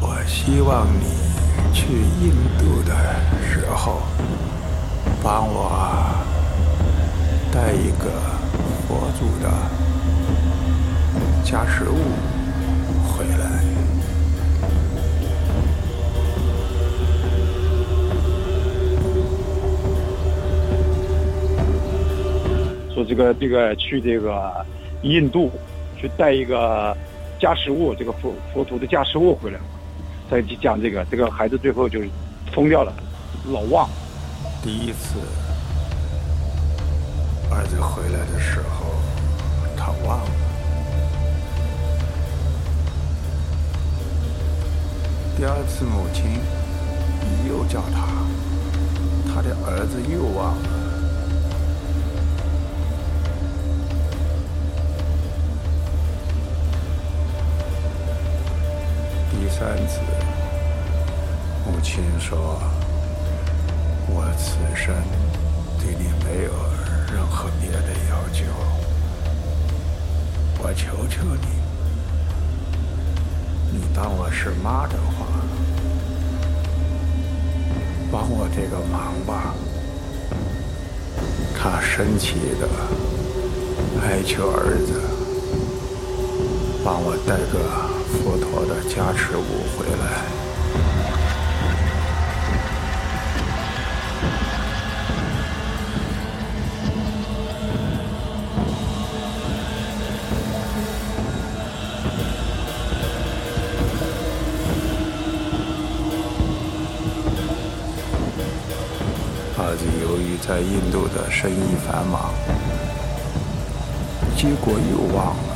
[0.00, 1.06] 我希望你
[1.72, 2.94] 去印度的
[3.42, 4.02] 时候，
[5.22, 5.70] 帮我
[7.52, 8.10] 带一个
[8.86, 9.50] 佛祖的
[11.44, 11.98] 加持物
[13.06, 13.83] 回来。
[22.94, 24.64] 说这个这个去这个
[25.02, 25.50] 印度
[26.00, 26.96] 去带一个
[27.40, 29.58] 加持物，这个佛佛陀的加持物回来。
[30.30, 32.08] 再去讲这个，这个孩子最后就是
[32.52, 32.92] 疯掉了，
[33.52, 33.88] 老忘。
[34.62, 35.18] 第一次
[37.50, 38.86] 儿子回来的时候，
[39.76, 40.30] 他忘了。
[45.36, 46.24] 第二次母亲
[47.46, 48.24] 又叫他，
[49.28, 50.83] 他的儿子又忘了。
[59.46, 60.00] 第三次，
[61.66, 62.58] 母亲说
[64.08, 64.94] ：“我此生
[65.78, 66.50] 对你没有
[67.12, 68.46] 任何别的要求，
[70.58, 71.46] 我求求你，
[73.70, 75.26] 你当我是妈的话，
[78.10, 79.54] 帮我这个忙吧。”
[81.54, 82.66] 他生气的
[84.06, 85.02] 哀求儿子，
[86.82, 87.93] 帮我带个。
[88.22, 89.42] 佛陀的加持物
[89.76, 90.04] 回来，
[109.56, 112.32] 儿子由于在印度的生意繁忙，
[114.36, 115.53] 结果又忘了。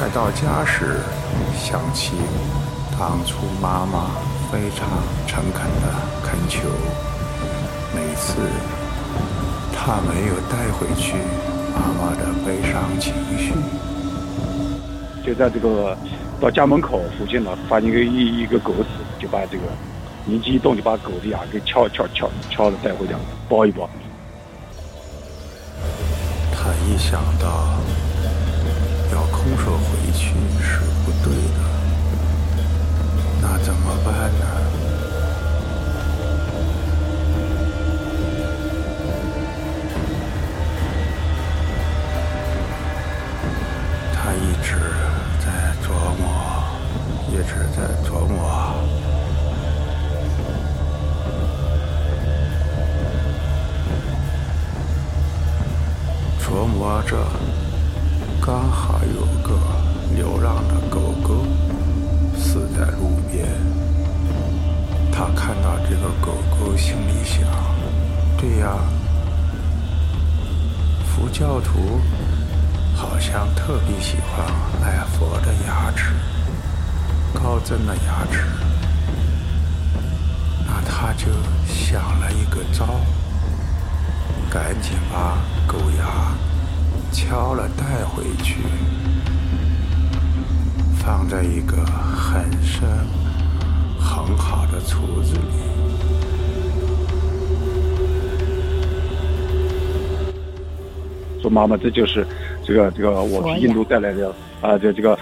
[0.00, 0.96] 快到家时，
[1.62, 2.12] 想起
[2.98, 4.12] 当初妈妈
[4.50, 4.88] 非常
[5.26, 5.92] 诚恳的
[6.24, 6.70] 恳求，
[7.94, 8.38] 每次
[9.76, 11.18] 他没有带回去
[11.74, 13.52] 妈妈的悲伤情绪。
[15.22, 15.94] 就在这个
[16.40, 19.64] 到家门口附近了，发现一个一一个狗死，就把这个
[20.24, 23.16] 灵机一动，就把狗的牙给敲敲敲敲了带回家
[23.50, 23.86] 包一包。
[26.54, 27.76] 他一想到。
[29.42, 31.60] 空手回去是不对的，
[33.40, 34.59] 那怎么办呢？
[101.60, 102.26] 妈妈，这就是
[102.64, 104.32] 这个这个我去印度带来的
[104.62, 105.18] 啊，这这个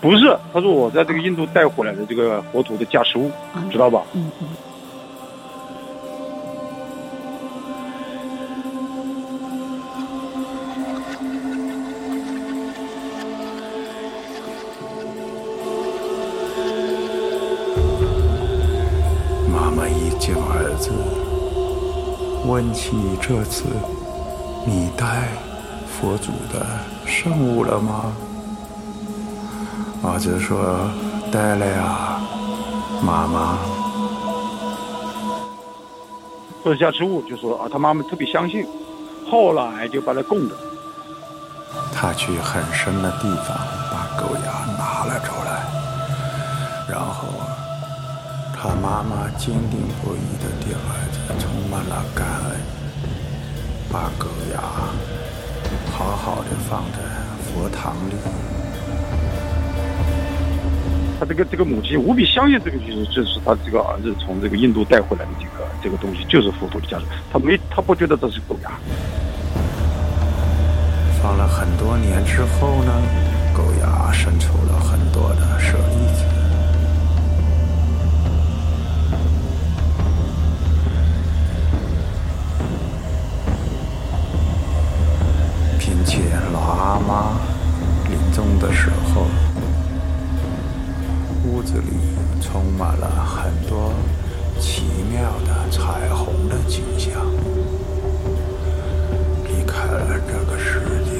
[0.00, 3.30] 不是，他说我在这个印度带回来的这个佛土的加持物，
[3.70, 4.04] 知道吧？
[4.14, 4.46] 嗯嗯。
[22.48, 23.64] 问起这次
[24.64, 25.28] 你带
[25.98, 26.66] 佛祖的
[27.06, 28.12] 圣物了吗？
[30.04, 30.90] 儿子说
[31.32, 32.20] 带了呀，
[33.02, 33.58] 妈妈。
[36.62, 38.66] 说加持物就说啊，他妈妈特别相信，
[39.30, 40.54] 后来就把它供着。
[41.94, 43.56] 他去很深的地方
[43.90, 45.64] 把狗牙拿了出来，
[46.88, 47.26] 然后。
[48.58, 50.78] 他妈妈坚定不移的对儿
[51.12, 52.56] 子充满了感恩，
[53.92, 54.58] 把狗牙
[56.06, 56.98] 好好的放在
[57.42, 58.14] 佛堂里。
[61.18, 67.04] 他这个这个母亲无比相信这个，就是就是他这个儿子从这个印度带回来的这个这个东西，就是佛陀的家属。
[67.32, 68.70] 他没他不觉得这是狗牙。
[71.20, 72.92] 放了很多年之后呢，
[73.52, 76.35] 狗牙生出了很多的舍利子。
[86.66, 87.38] 妈妈
[88.08, 89.26] 临终的时候，
[91.44, 91.92] 屋子里
[92.40, 93.92] 充满了很多
[94.58, 97.12] 奇妙的彩虹的景象。
[99.44, 101.12] 离开了这个世界，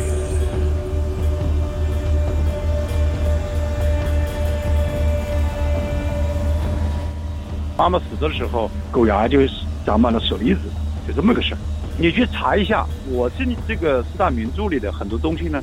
[7.76, 9.38] 妈妈死的时候，狗牙就
[9.84, 10.60] 长满了舍利子，
[11.06, 11.58] 就这么个事儿。
[11.98, 15.62] 你去查一下，我这里这个四大名著里的很多东西呢，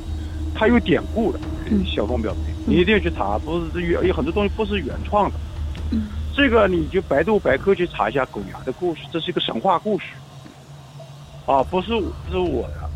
[0.55, 1.39] 它有典故的。
[1.85, 5.35] 小凤表妹，你一定要去查，不是原有很多东西不是原创的。
[6.35, 10.05] 这个你就百度百科去查一下狗牙的故事，这是一个神话故事。
[11.45, 12.89] 啊，不是不是我的，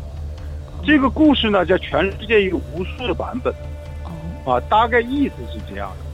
[0.84, 3.54] 这个故事呢，在全世界有无数的版本。
[4.44, 6.04] 啊，大概意思是这样的，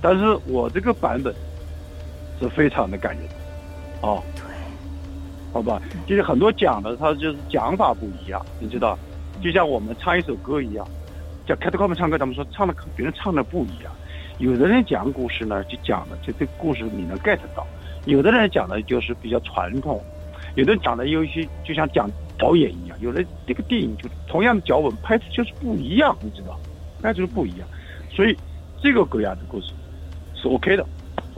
[0.00, 1.34] 但是我这个版本
[2.40, 3.24] 是非常的感人。
[4.00, 4.22] 啊。
[5.54, 8.98] 好吧，就是很多讲的，他就是讲法不一样，你知道，
[9.40, 10.84] 就像我们唱一首歌一样，
[11.46, 13.92] 叫开头我们唱歌，咱们说唱的跟别人唱的不一样。
[14.38, 17.62] 有的人讲故事呢，就讲的就这故事你能 get 到；
[18.04, 20.02] 有的人讲的就是比较传统，
[20.56, 26.58] 有的人讲的有一些就像讲导演一样，有的这个电影就同样的脚本拍的就是不一样，你知道，
[27.00, 27.68] 那就是不一样。
[28.10, 28.36] 所以
[28.82, 29.68] 这个狗牙的故事
[30.34, 30.84] 是 OK 的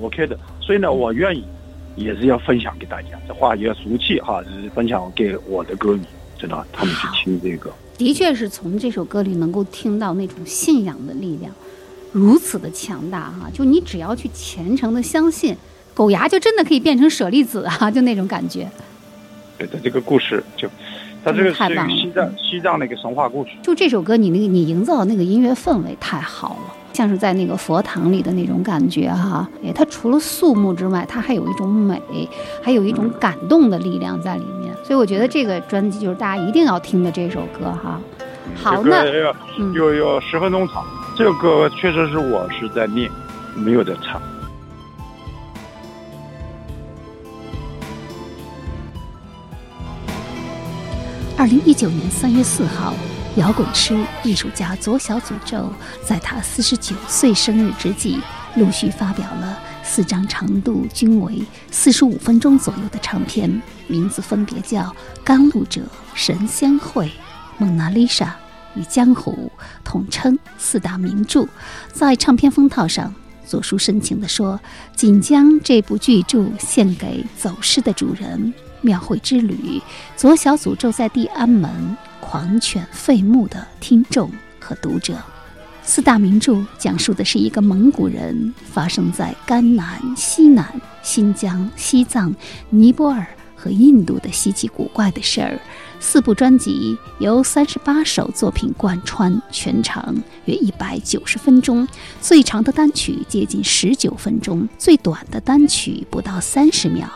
[0.00, 0.38] ，OK 的。
[0.58, 1.44] 所以呢，我愿意。
[1.96, 6.02] 也是要分享给大家，这话也要俗气哈，是分享给我的歌迷，
[6.38, 7.72] 知道他们去听这个。
[7.98, 11.50] 的确是从这首歌里能够听到那种信仰的力量，
[12.12, 13.50] 如此的强大哈！
[13.52, 15.56] 就你只要去虔诚的相信，
[15.94, 18.70] 狗牙就真的可以变成舍利子啊，就那种感觉。
[19.58, 20.68] 对的，这个故事就，
[21.24, 23.50] 它这个是西藏西藏的一个神话故事。
[23.62, 26.74] 就这首歌，你那个你营造的那个音乐氛围太好了。
[26.92, 32.00] 像是在那个佛堂里的那种感觉哈，哎，它除了肃穆之外，它还有一种美，
[32.62, 34.74] 还有一种感动的力量在里面。
[34.82, 38.00] 所以我觉得这个专辑就是大家一定要听的这首歌哈。
[38.54, 39.04] 好，那
[39.74, 40.82] 有有十分钟长，
[41.14, 43.10] 这个歌确实是我是在念，
[43.54, 44.18] 没有在唱。
[51.46, 52.92] 二零一九年三月四号。
[53.36, 55.72] 摇滚师、艺术家左小诅咒，
[56.04, 58.18] 在他四十九岁生日之际，
[58.56, 61.40] 陆续发表了四张长度均为
[61.70, 64.80] 四十五分钟左右的唱片，名字分别叫
[65.22, 65.82] 《甘露者》
[66.14, 67.06] 《神仙会》
[67.58, 68.36] 《蒙娜丽莎》
[68.80, 69.48] 与《江湖》，
[69.84, 71.46] 统称四大名著。
[71.92, 73.14] 在唱片封套上，
[73.46, 74.58] 左叔深情地说
[74.96, 78.52] ：“仅将这部巨著献给走失的主人。”
[78.86, 79.82] 庙会之旅，
[80.16, 81.68] 左小诅咒在地安门。
[82.20, 85.16] 狂犬吠目的听众和读者。
[85.82, 92.34] 四大名著讲述的是一个蒙古人发生在甘南、西南、新疆、西藏、
[92.70, 93.24] 尼泊尔
[93.54, 95.60] 和印度的稀奇古怪的事儿。
[96.00, 100.12] 四部专辑由三十八首作品贯穿，全长
[100.46, 101.86] 约一百九十分钟，
[102.20, 107.08] 最长的单曲接近十九分钟，最短的单曲不到三十秒。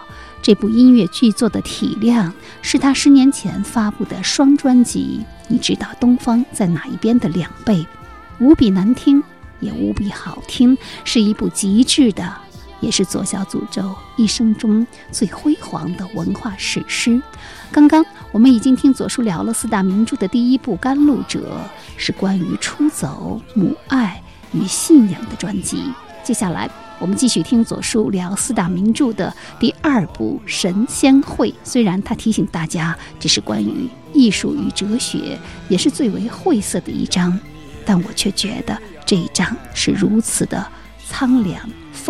[0.42, 2.32] 这部音乐剧作的体量
[2.62, 7.86] 是他十年前发布的双专辑《你知道东方在哪一边》的两倍。
[8.38, 9.22] 无比难听，
[9.60, 12.34] 也无比好听，是一部极致的，
[12.80, 17.20] 也是左小诅咒一生中最辉煌的文化史诗。
[17.70, 21.60] 刚刚我们已经听左叔聊了四大名著的第一部《甘露者》，
[22.00, 24.22] 是关于出走、母爱
[24.52, 25.92] 与信仰的专辑。
[26.24, 26.68] 接下来
[27.00, 31.50] 我们继续听左叔聊四大名著的第二部《神仙会》。
[31.64, 35.38] 虽然他提醒大家，这是关于艺术与哲学，
[35.70, 37.36] 也是最为晦涩的一章。
[37.86, 40.64] 但我却觉得这一章是如此的
[41.08, 41.58] 苍凉、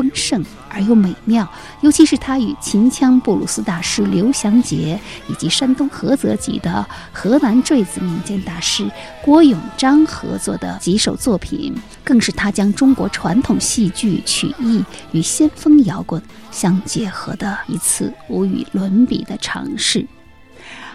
[0.01, 1.47] 丰盛而又美妙，
[1.83, 4.99] 尤其是他与秦腔布鲁斯大师刘祥杰
[5.29, 8.91] 以及山东菏泽籍的河南坠子民间大师
[9.23, 14.83] 郭永章合作的几首作品，更是他将中国传统戏剧曲艺
[15.13, 20.07] 与先锋摇滚相结合的一次无与伦比的尝试。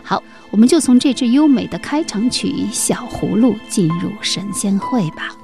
[0.01, 0.23] 好。
[0.51, 5.35] 我们就从这支优美的开场曲《小葫芦》进入神仙会吧。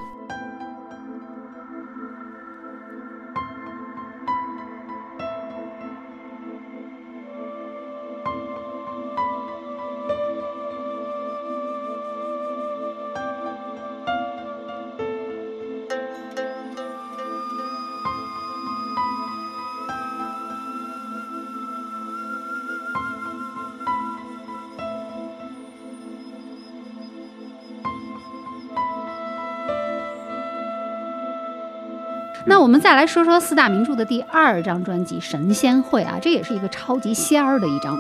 [32.62, 37.98] 我们再来说说四大名著的第二张专辑《神仙会》啊，这也是一个超级仙儿的一张。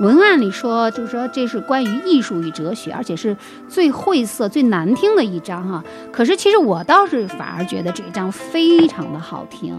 [0.00, 3.36] 文案里说，就是说这是关于艺术与哲学，而且是
[3.68, 5.84] 最晦涩、最难听的一张哈。
[6.10, 9.78] 可是其实我倒是反而觉得这张非常的好听，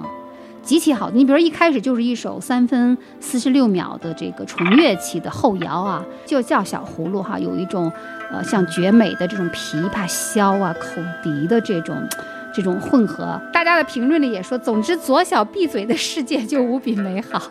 [0.62, 1.22] 极其好听。
[1.22, 7.92] 你比如一开始就是一首三分四十六秒的这个纯乐器的后摇啊，就叫小葫芦哈，有一种
[8.32, 12.08] 呃像绝美的这种琵琶、箫啊、口笛的这种。
[12.60, 17.42] 这种混合，大家的评论里也说，总之左小闭嘴的世界就无比美好。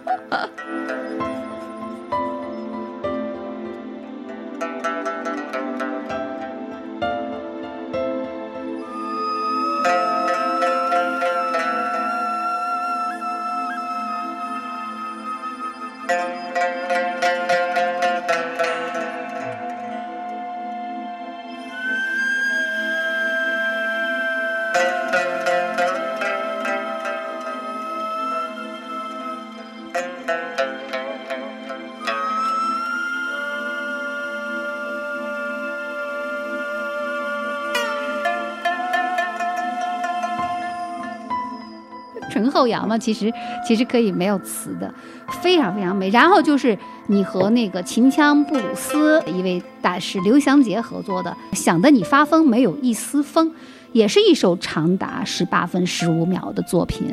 [42.38, 43.32] 陈后摇嘛，其实
[43.66, 44.94] 其实可以没有词的，
[45.42, 46.08] 非常非常美。
[46.10, 46.78] 然后就是
[47.08, 53.50] 你和那个秦腔布鲁斯一位大师刘祥杰合作的，想得你发疯没有一丝风，
[53.90, 57.12] 也是一首长达十八分十五秒的作品。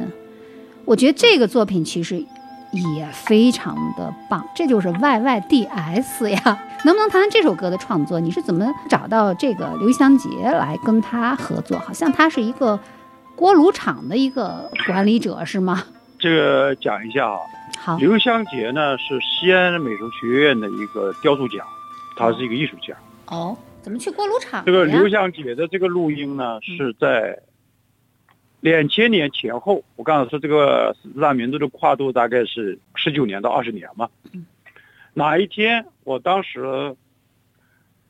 [0.85, 2.23] 我觉得这个作品其实
[2.71, 6.59] 也非常的棒，这就是 Y Y D S 呀。
[6.83, 8.19] 能不能谈谈这首歌的创作？
[8.19, 11.79] 你是怎么找到这个刘祥杰来跟他合作？
[11.79, 12.79] 好像他是一个。
[13.35, 15.83] 锅炉厂的一个管理者是吗？
[16.17, 17.39] 这个讲一下啊。
[17.77, 21.63] 好，刘香杰呢是西安美术学院的一个雕塑家，
[22.15, 22.95] 他是一个艺术家。
[23.27, 24.63] 哦，怎么去锅炉厂？
[24.65, 27.37] 这个刘香杰的这个录音呢是在
[28.61, 29.83] 两千年前后。
[29.97, 34.09] 我刚才说这个四大名著的跨度大概是十九年到二十年嘛。
[34.31, 34.45] 嗯。
[35.13, 36.95] 哪一天我当时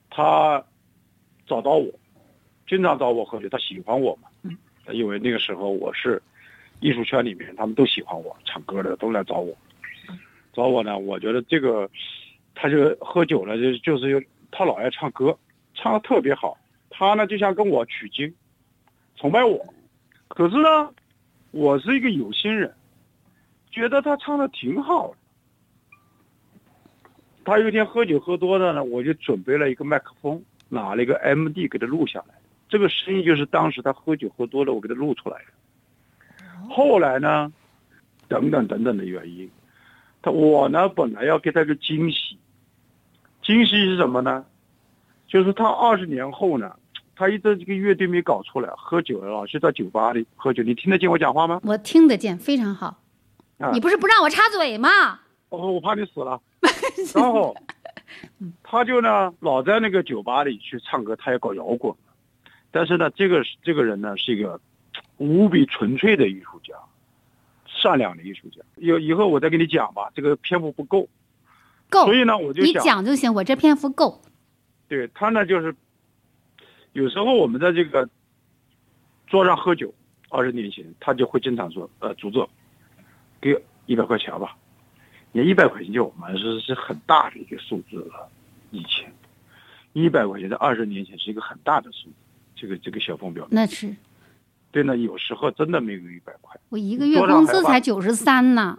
[0.10, 0.64] 他
[1.48, 1.92] 找到我，
[2.68, 4.30] 经常找我喝酒，他喜欢我嘛。
[4.92, 6.22] 因为那个时候我是
[6.80, 9.56] 艺术圈里面，他们都喜欢我，唱歌的都来找我，
[10.54, 10.98] 找我呢。
[10.98, 11.90] 我觉得这个
[12.54, 15.38] 他就喝酒了，就就是他老爱唱歌，
[15.74, 16.58] 唱的特别好。
[16.90, 18.34] 他呢就想跟我取经，
[19.16, 19.66] 崇拜我。
[20.28, 20.94] 可是呢，
[21.52, 22.74] 我是一个有心人，
[23.72, 25.16] 觉得他唱的挺好的。
[27.44, 32.36] 他有一天喝酒喝多了呢，我就准备了一个麦克风，拿了一个 M D 给他录下来。
[32.68, 36.70] 这个声音就是当时他喝酒喝多了，我给他录出来的。
[36.70, 37.52] 后来呢，
[38.28, 39.50] 等等等等的原因，
[40.22, 42.38] 他我呢本来要给他个惊喜，
[43.44, 44.46] 惊喜是什么呢？
[45.28, 46.76] 就是他二十年后呢，
[47.16, 50.64] 他一直这个乐队没搞出来，喝酒了老是在酒吧里喝酒。
[50.64, 51.62] 你听得见我讲话吗？
[51.64, 53.02] 我听得见，非常好。
[53.72, 54.90] 你不是不让我插嘴吗？
[55.50, 56.42] 哦，我怕你死了。
[57.14, 57.56] 然后，
[58.64, 61.94] 他就呢老在那个酒吧里去唱歌，他也搞摇滚。
[62.76, 64.60] 但是呢，这个这个人呢是一个
[65.16, 66.74] 无比纯粹的艺术家，
[67.66, 68.60] 善良的艺术家。
[68.76, 71.08] 以以后我再跟你讲吧，这个篇幅不够。
[71.90, 72.04] 够。
[72.04, 74.22] 所以呢，我就你讲就行，我这篇幅够。
[74.90, 75.74] 对他呢，就是
[76.92, 78.10] 有时候我们在这个
[79.26, 79.94] 桌上喝酒，
[80.28, 82.46] 二十年前他就会经常说：“呃，主子
[83.40, 84.58] 给一百块钱吧。”
[85.32, 88.30] 你一百块钱就我们是是很大的一个数字了。
[88.72, 89.10] 以前
[89.94, 92.16] 一百块钱在二十年前是一个很大的数字。
[92.56, 93.94] 这个这个小凤表那是
[94.72, 96.60] 对呢，有时候真的没有一百块。
[96.70, 98.78] 我一个月工资才九十三呢。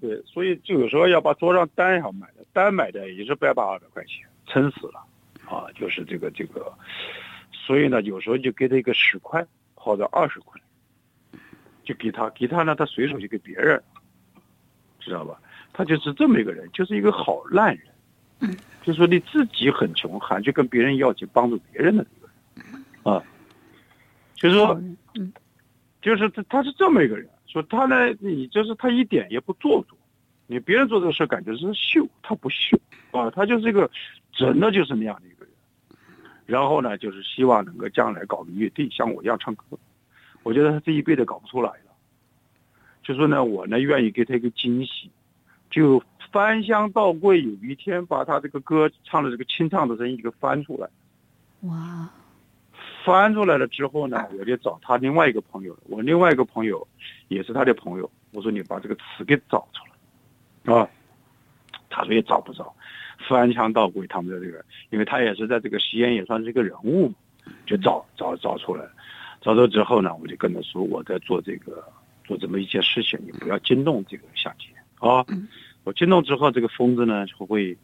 [0.00, 5.04] 对，所以就有时候要把桌上单上买的单买的也是百把二百块钱，撑死了。
[5.46, 6.70] 啊，就是这个这个，
[7.50, 9.42] 所以呢，有时候就给他一个十块
[9.74, 10.60] 或者二十块，
[11.82, 13.82] 就给他，给他呢，他随手就给别人，
[15.00, 15.40] 知道吧？
[15.72, 17.86] 他就是这么一个人，就是一个好烂人。
[18.40, 22.17] 嗯，就说你自己很穷，还去跟别人要去帮助别人的人，
[23.02, 23.22] 啊，
[24.34, 24.80] 就是说，
[25.14, 25.32] 嗯，
[26.02, 29.98] 就是他他是这么一个人，说他呢，你就是他一点也不做作，
[30.46, 32.78] 你别人做这个事感觉是秀，他不秀
[33.10, 33.90] 啊，他就是一个
[34.32, 35.54] 真的就是那样的一个人。
[36.46, 39.64] 然后呢，就是希望能够将来搞个乐队，像我一样唱歌。
[40.42, 41.92] 我觉得他这一辈子搞不出来了。
[43.02, 45.10] 就说呢，我呢愿意给他一个惊喜，
[45.70, 50.88] 就翻箱倒柜，有一天把他这个歌唱的这个清唱的声音给翻出来。
[51.68, 52.08] 哇！
[53.08, 56.86] 翻出来了之后呢，我就找他另外一个朋友，我另外一个朋友
[57.28, 60.88] 也是他的朋友，我说你把这个词给找出来，啊，
[61.88, 62.74] 他说也找不着。
[63.28, 67.12] 翻墙倒柜，他们的这个，因为他也是在这个西安也算是一个人物，
[67.66, 68.92] 就找找找出来了，
[69.40, 71.84] 找到之后呢，我就跟他说，我在做这个
[72.24, 74.66] 做这么一件事情，你不要惊动这个夏姐
[75.00, 75.26] 啊。
[75.82, 77.76] 我惊动之后，这个疯子呢就会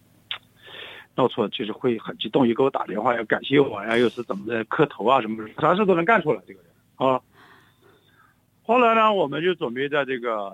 [1.14, 7.20] 到处就是会很激动，又给我打电话要感谢我呀，又是怎么的磕头啊什么，啥事都能干出来这个人啊。
[8.62, 10.52] 后来呢，我们就准备在这个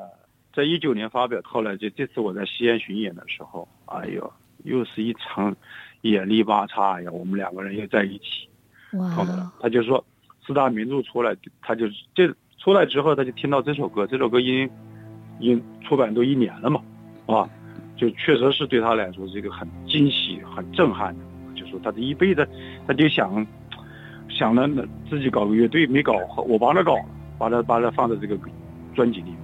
[0.55, 4.33] 在一九年发表，后来就这次我在西安巡演的时候，哎呦。
[4.65, 5.57] 又是一场
[6.03, 7.11] 眼力巴叉呀！
[7.11, 8.47] 我们两个人又在一起，
[8.93, 9.51] 哇！
[9.59, 10.05] 他就说
[10.47, 14.71] 四大名著出来，他就这出来之后，他就听到这首歌，这首歌已经
[15.39, 16.83] 已经出版都一年了嘛，
[17.25, 17.49] 啊，
[18.01, 21.21] 就确实是对他来说是一个很惊喜、很震撼的。
[21.55, 22.49] 就说他这一辈子，
[22.89, 23.47] 他就想
[24.31, 24.67] 想了
[25.11, 26.15] 自己搞个乐队没搞，
[26.49, 26.97] 我帮他搞，
[27.37, 28.39] 把他把他放在这个
[28.95, 29.33] 专辑里。
[29.33, 29.39] 面。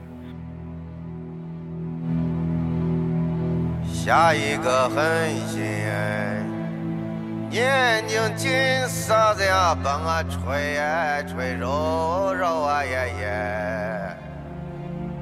[3.85, 5.63] 下一个狠心，
[7.51, 8.51] 眼睛金
[8.89, 14.17] 色子呀，帮我吹呀吹揉揉啊耶耶，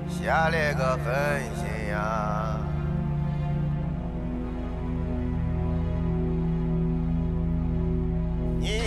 [0.06, 2.33] 下了个狠心呀，
[8.64, 8.80] 你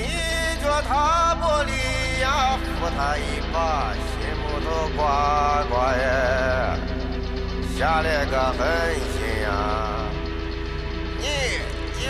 [0.59, 1.69] 脚踏玻璃
[2.19, 3.21] 呀，扶他一
[3.53, 4.09] 把，心
[4.41, 6.01] 木头刮刮耶，
[7.77, 8.59] 下了个狠
[9.13, 9.47] 心呀。
[11.19, 11.25] 你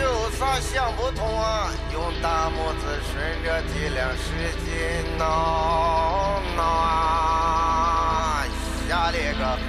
[0.30, 1.68] 啥想不通啊？
[1.92, 3.14] 用大拇指顺
[3.44, 4.24] 着脊梁使
[4.64, 4.72] 劲
[5.18, 8.46] 挠挠啊，
[8.88, 9.44] 下了个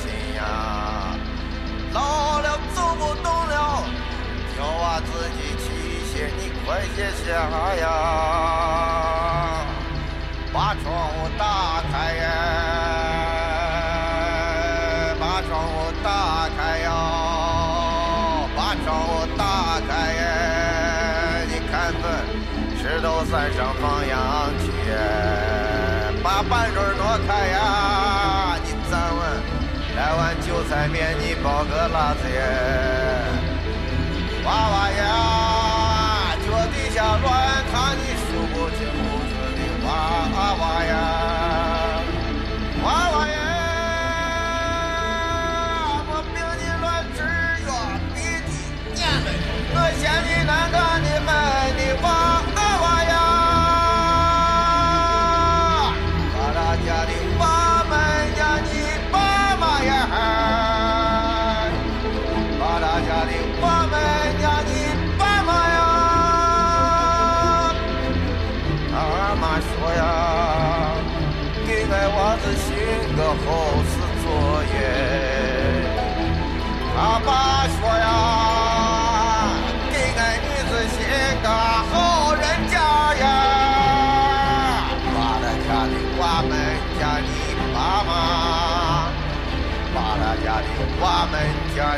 [0.00, 0.02] 心
[0.36, 0.40] 呀！
[1.92, 1.98] 老
[2.38, 2.46] 了
[2.76, 3.82] 走不动了，
[4.54, 5.29] 跳啊自己去
[6.70, 7.34] 快些下
[7.82, 7.90] 呀！
[10.52, 12.22] 把窗户打开耶！
[15.18, 16.88] 把窗户打开呀！
[18.56, 19.42] 把窗户打
[19.80, 20.22] 开耶！
[21.48, 22.04] 你看这
[22.80, 24.94] 石头山上放羊去耶！
[26.22, 28.54] 把板砖挪开呀！
[28.62, 29.20] 你再问，
[29.96, 32.38] 来碗韭菜面，你包个辣子耶？
[34.44, 35.29] 娃娃呀！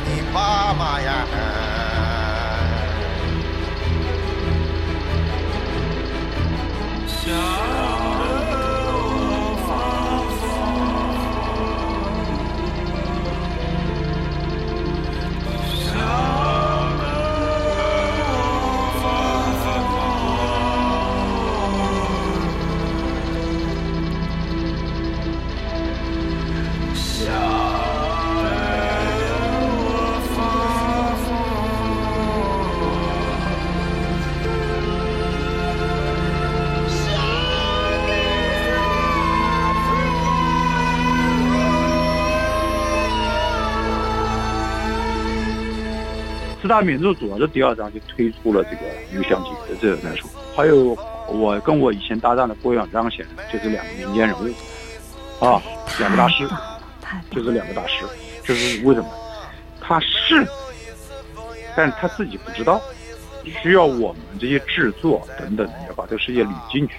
[0.04, 1.51] 你爸妈呀。
[46.72, 50.96] 大名著主要是第二章就推出了这个刘湘杰的这个来说，还有
[51.28, 55.60] 我跟我以前搭档的郭永章先生，就是两个民间人物，啊，
[55.98, 56.48] 两个大师，
[57.30, 58.06] 就是两个大师，
[58.42, 59.06] 就是为什么？
[59.82, 60.46] 他是，
[61.76, 62.80] 但是他自己不知道，
[63.44, 66.94] 需要我们这些制作等等要把这个世界捋进去。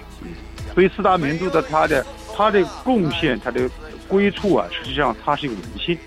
[0.72, 3.68] 所以四大名著的他的他的贡献，他的
[4.06, 5.98] 归处啊，实际上它是一个人性，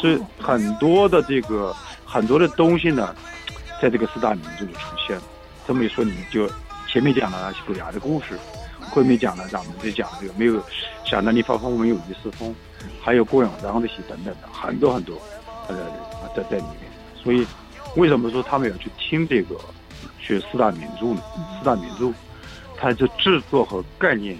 [0.00, 1.74] 是很多的这个。
[2.14, 3.12] 很多的东西呢，
[3.82, 5.22] 在这个四大名著里出现了。
[5.66, 6.48] 这么一说，你就
[6.86, 8.38] 前面讲了西伯利亚的故事，
[8.78, 10.62] 后面讲了咱们这讲这个没有
[11.04, 12.54] 想到你发疯没有一丝风，
[13.02, 15.20] 还有郭永章的戏等等的很多很多，
[15.66, 15.74] 呃，
[16.36, 16.88] 在在里面。
[17.20, 17.44] 所以
[17.96, 19.56] 为什么说他们要去听这个
[20.20, 21.20] 学四大名著呢？
[21.58, 22.12] 四大名著，
[22.76, 24.38] 它的制作和概念，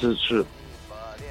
[0.00, 0.44] 这是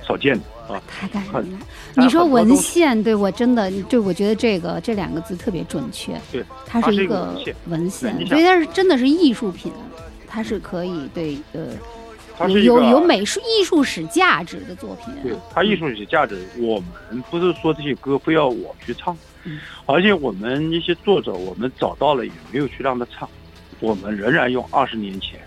[0.06, 0.44] 少见的。
[0.88, 1.60] 太感人了！
[1.96, 6.20] 你说文献，对我真的，对我觉得这个这两个字特别准确。
[6.32, 9.72] 对，它是一个文献，所以它是真的是艺术品，
[10.28, 15.14] 它是可以对呃，有有美术艺术史价值的作品。
[15.24, 19.18] 对，它艺术史价值，我们不是说这些歌非要我去唱，
[19.86, 23.28] 而且我们一些作者，我们找到了也没有去让他唱，
[23.80, 25.40] 我们仍然用二十年前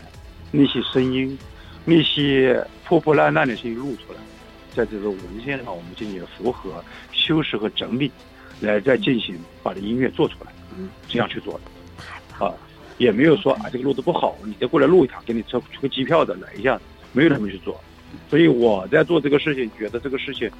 [0.51, 1.39] 那些声音，
[1.85, 4.19] 那些破破烂烂的声音录出来。
[4.75, 8.11] 在这个文献上，我们进行符合、修饰和整理，
[8.61, 10.53] 来再进行把这音乐做出来，
[11.09, 12.53] 这样去做的，啊，
[12.99, 16.81] 也没有说啊这个录的不好，你再过来录一趟，给你出出个机票的来一下，
[17.13, 17.79] 没有那么去做。
[18.29, 20.51] 所以我在做这个事情，觉得这个事情，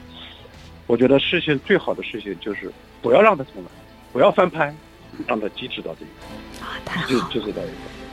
[0.87, 3.71] 我觉得事情最好的事情就是不要让它重来，
[4.13, 4.75] 不要翻拍，
[5.27, 7.71] 让它机制到这个，啊，太好，就就是这一个，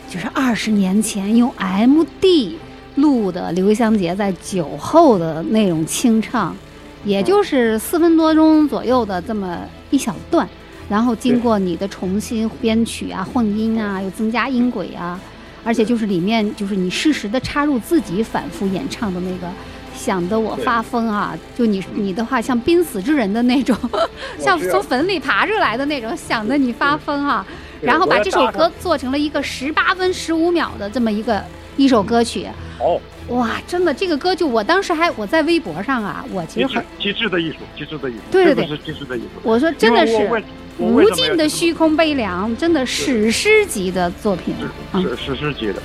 [0.10, 2.58] 就是二十年前用 M D。
[3.02, 6.56] 录的刘香杰在酒后的那种清唱，
[7.04, 10.47] 也就是四分多钟左右的这么一小段，
[10.89, 15.20] 然后经过你的重新编曲啊、混音啊，又增加音轨啊，
[15.64, 19.47] 而且就是里面就是你适时的插入自己反复演唱的那个，
[19.95, 21.38] 想得我发疯啊！
[21.58, 23.76] 就你你的话像濒死之人的那种，
[24.39, 27.45] 像从坟里爬出来的那种，想得你发疯啊！
[27.82, 31.43] 然后把这首歌做成了一个十八分十五秒的这么一个。
[31.80, 32.45] 一首歌曲，
[32.77, 32.99] 哦，
[33.30, 39.39] 哇，真的，这个歌就我当时还我在微博上啊，我其实很极致的艺术，极致的艺术，对对对，是极致的艺术。
[39.43, 40.43] 我说真的是
[40.77, 44.53] 无尽的虚空悲凉，真的史诗级的作品，
[45.01, 45.82] 是史诗级的。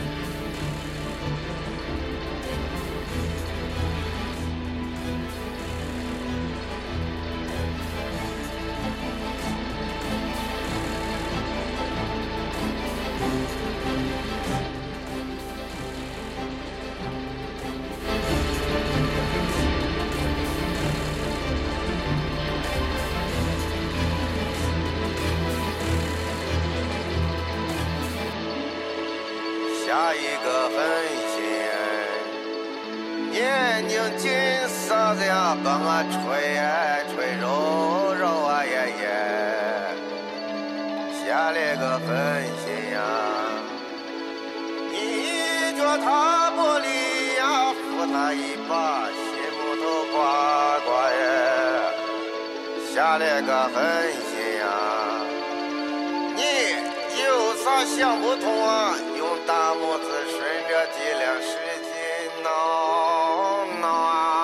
[29.95, 30.76] 下一个分
[31.30, 31.38] 心
[33.32, 33.38] 眼
[33.88, 34.28] 睛金
[34.66, 37.45] 色子呀把我吹呀吹揉
[38.12, 39.05] 揉啊耶耶
[41.14, 42.11] 下了个狠
[42.59, 42.99] 心呀
[44.90, 44.95] 你
[45.28, 46.88] 一脚踏玻璃
[47.38, 47.78] 呀扶
[48.12, 49.22] 他一把心
[49.80, 49.82] 头
[50.12, 50.16] 挂
[50.80, 51.22] 挂呀。
[52.92, 53.78] 下了个狠
[54.11, 54.34] 心
[57.65, 60.39] 咋想不通啊用大拇指顺
[60.69, 64.43] 着脊梁使劲挠挠啊。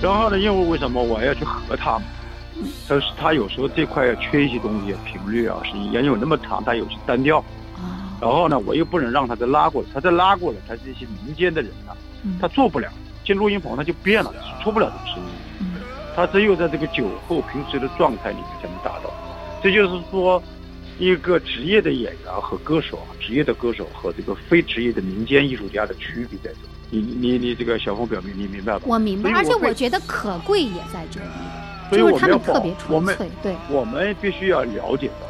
[0.00, 0.38] 然后呢？
[0.38, 2.02] 因为为什么我要去和他们？
[2.88, 7.44] 但是他有时候这块缺一些东西，频率啊，时间有那么长，他有些单调。
[8.20, 11.96] 然后呢，我又不能让他再拉过来，他再拉过来，他这些民间的人呢，
[12.40, 12.88] 他做不了。
[13.24, 14.32] 进录音棚他就变了，
[14.62, 15.30] 出不了这个声音。
[16.16, 19.12] 他只有在这个酒后平时的状态里面才能达到。
[19.62, 20.42] 这就是说，
[20.98, 26.77] 一个职业的演员和歌手，职业的歌手和这个非职业的民间艺术家的区别在这。
[26.90, 28.80] 你你你这个小峰表明你明白吧？
[28.86, 31.26] 我明白，而且我觉得可贵也在这里，
[31.90, 33.28] 所以我们特别纯粹。
[33.42, 35.26] 对，我们必须要了解到，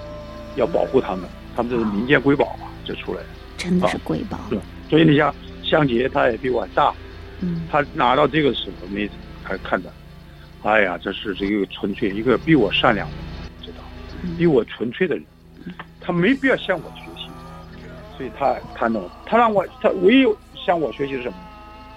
[0.56, 1.24] 要保护他们，
[1.56, 4.38] 他们这是民间瑰宝嘛，就出来了，真的是瑰宝。
[4.48, 5.34] 对，所以你像
[5.64, 6.94] 香杰，他也比我大。
[7.40, 9.08] 嗯，他拿到这个时候，没
[9.42, 9.90] 还看到，
[10.62, 13.14] 哎呀，这是这个纯粹一个比我善良的，
[13.64, 13.82] 知道，
[14.36, 15.24] 比我纯粹的人，
[16.00, 17.28] 他没必要向我学习，
[18.16, 21.36] 所以他他能，他让我他唯一向我学习是什么？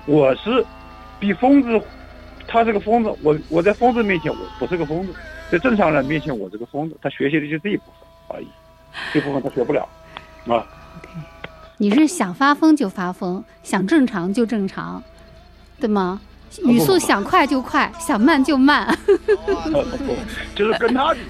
[0.06, 0.66] 我是
[1.20, 1.82] 比疯子，
[2.48, 5.14] 他是个疯子，我我在疯子面前我不是个疯子，
[5.52, 8.48] 在正常人面前我是个疯子，他学习的就这一部分而已，
[9.14, 9.88] 这部分他学不了，
[10.48, 10.66] 啊。
[11.78, 15.02] 你是想发疯就发疯，想正常就正常。
[15.80, 16.22] 对吗？
[16.66, 18.96] 语速想快就快，想慢就慢。
[20.54, 21.22] 就是跟他比，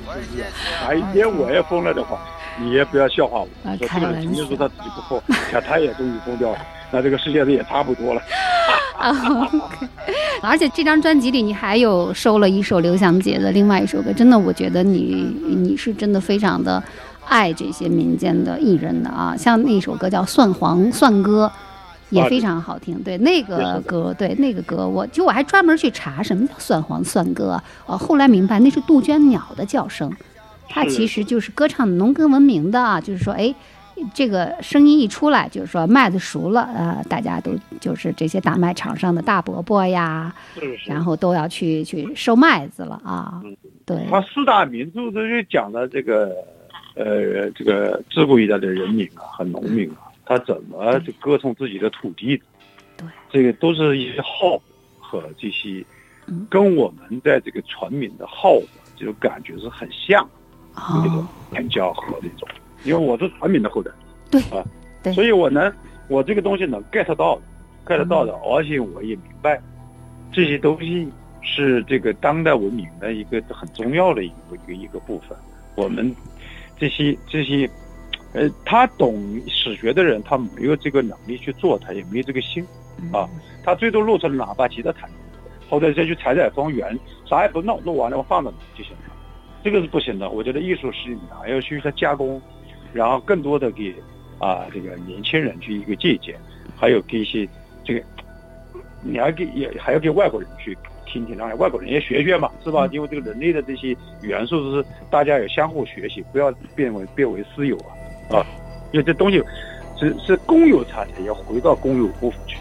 [0.83, 2.19] 哪一天我也疯了的话，
[2.63, 3.47] 你也不要笑话我。
[3.77, 6.57] 说这个人曾经说他自己不疯， 看他也终于疯掉了，
[6.91, 8.21] 那这个世界上也差不多了。
[10.41, 16.81] 而且这张专辑里，你还有收了一首刘翔杰的另外一首歌，真的，我觉得你你是真的非常的
[17.27, 21.51] 爱这些民间的艺人的啊，像那首歌叫《蒜黄蒜歌》。
[22.11, 30.11] 也非常好听，对那个歌，对那个歌，我就我还专门去查什么叫蒜黄蒜歌，呃，后来明白那是杜鹃鸟的叫声，
[30.71, 33.53] 它其实就是歌唱农耕文明的啊，就是说，哎，
[34.13, 37.51] 这个声音一出来，就是说麦子熟了，呃，大家都
[37.81, 40.33] 就是这些大麦场上的大伯伯呀，
[40.85, 43.41] 然后都要去去收麦子了啊，
[43.85, 44.07] 对。
[44.09, 46.33] 他四大名著都是讲的这个，
[46.95, 50.07] 呃，这个自古以来的人民啊和农民啊。
[50.25, 52.43] 他怎么就歌颂自己的土地的？
[52.95, 54.57] 对，这个都是一些号
[54.97, 55.83] 和这些，
[56.49, 58.57] 跟我们在这个传民的号
[58.95, 60.25] 这种感觉是很像，
[60.75, 62.47] 那种很交合那种。
[62.83, 63.91] 因为我是传民的后代，
[64.29, 64.65] 对啊，
[65.13, 65.71] 所以我能，
[66.07, 67.39] 我这个东西能 get 到
[67.85, 69.61] ，get 到的，而且我也明白，
[70.31, 71.07] 这些东西
[71.41, 75.37] 是这个当代文明的一个很重要的一个一个一个部分。
[75.75, 76.15] 我们
[76.77, 77.69] 这些这些。
[78.33, 79.13] 呃，他懂
[79.45, 82.65] 史学的人，他没有这个能力去做，他也没有这个心，
[83.11, 83.27] 啊，
[83.61, 85.09] 他最多录成喇叭吉的弹，
[85.69, 89.10] 或者再去采采风源，啥也不弄，弄完了我放着就行了，
[89.63, 90.29] 这个是不行的。
[90.29, 92.41] 我觉得艺术是你还要去它加工，
[92.93, 93.93] 然后更多的给
[94.39, 96.35] 啊这个年轻人去一个借鉴，
[96.75, 97.47] 还有给一些
[97.83, 98.03] 这个，
[99.03, 102.87] 你还给也还要给外国人去听听，让外国人也学学嘛，是吧？
[102.91, 108.37] 因为这个人类的这些元素是大家要相互学习，不要变为变为私有啊。
[108.37, 108.45] 啊，
[108.91, 109.43] 因为这东西
[109.99, 112.57] 是是公有财产，要回到公有部分去。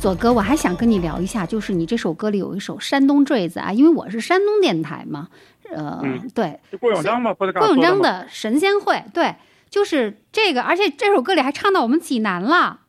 [0.00, 5.28] 左哥，我还想跟你聊一下，就是你这首歌里有一首《山东坠子》啊，因为我是山东电台嘛，
[5.70, 6.02] 呃，
[6.34, 9.34] 对，郭永章嘛，郭永章的《神仙会》，对，
[9.68, 12.80] 就是这个，而且这首歌里还唱到我们济南了，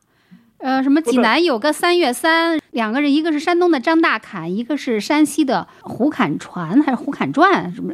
[0.56, 7.92] 呃，什么济南有个三月三，两个人，一个是山东的张大侃，一个是山西的胡侃传还是胡侃传什么？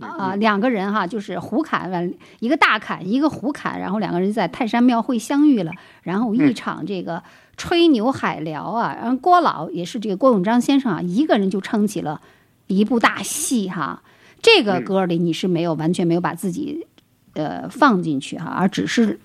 [0.00, 5.70] 啊，两个人哈，就是胡侃，一个大侃，一个胡侃，然后两个人在泰山庙会相遇了，
[6.02, 7.22] 然后一场这个
[7.56, 12.20] 吹牛海聊啊，然后郭老也是这个郭永章先生啊，一个人就撑起了
[12.66, 14.02] 一部大戏哈。
[14.42, 16.86] 这个歌里你是没有完全没有把自己
[17.34, 19.18] 呃放进去哈，而只是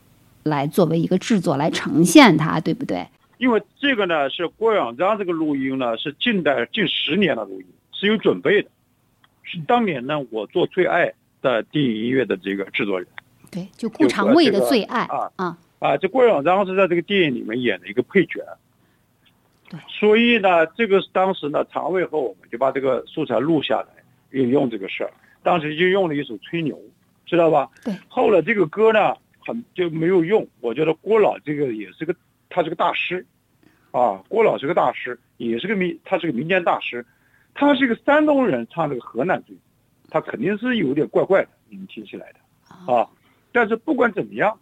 [0.44, 3.08] 来作为一个制作来呈现它，对不对？
[3.38, 8.70] 因为这个呢是郭永章这个录音呢是近代近十年的录音，是有准备的。
[9.44, 11.12] 是当年呢，我做最爱
[11.42, 13.08] 的电影音乐的这个制作人，
[13.52, 15.58] 对，就顾长卫的最爱啊啊啊！
[16.00, 18.40] 这郭永章是在这个电影里面演的一个配角，
[19.88, 23.88] 所以呢，这个当时呢，常委和我们就把这个素材录下来，
[24.40, 25.12] 引用这个事儿，
[25.42, 26.76] 当时就用了一首《吹牛》，
[27.26, 27.68] 知道吧？
[27.84, 27.94] 对。
[28.08, 30.48] 后来这个歌呢，很就没有用。
[30.60, 32.16] 我觉得郭老这个也是个，
[32.50, 33.26] 他是个大师，
[33.90, 37.06] 啊，郭老是个大师，也是个民，他是个民间大师。
[37.54, 39.58] 他是一个山东人唱这个河南剧，
[40.10, 43.10] 他肯定是有点怪怪的，你们听起来的啊。
[43.52, 44.58] 但是不管怎么样，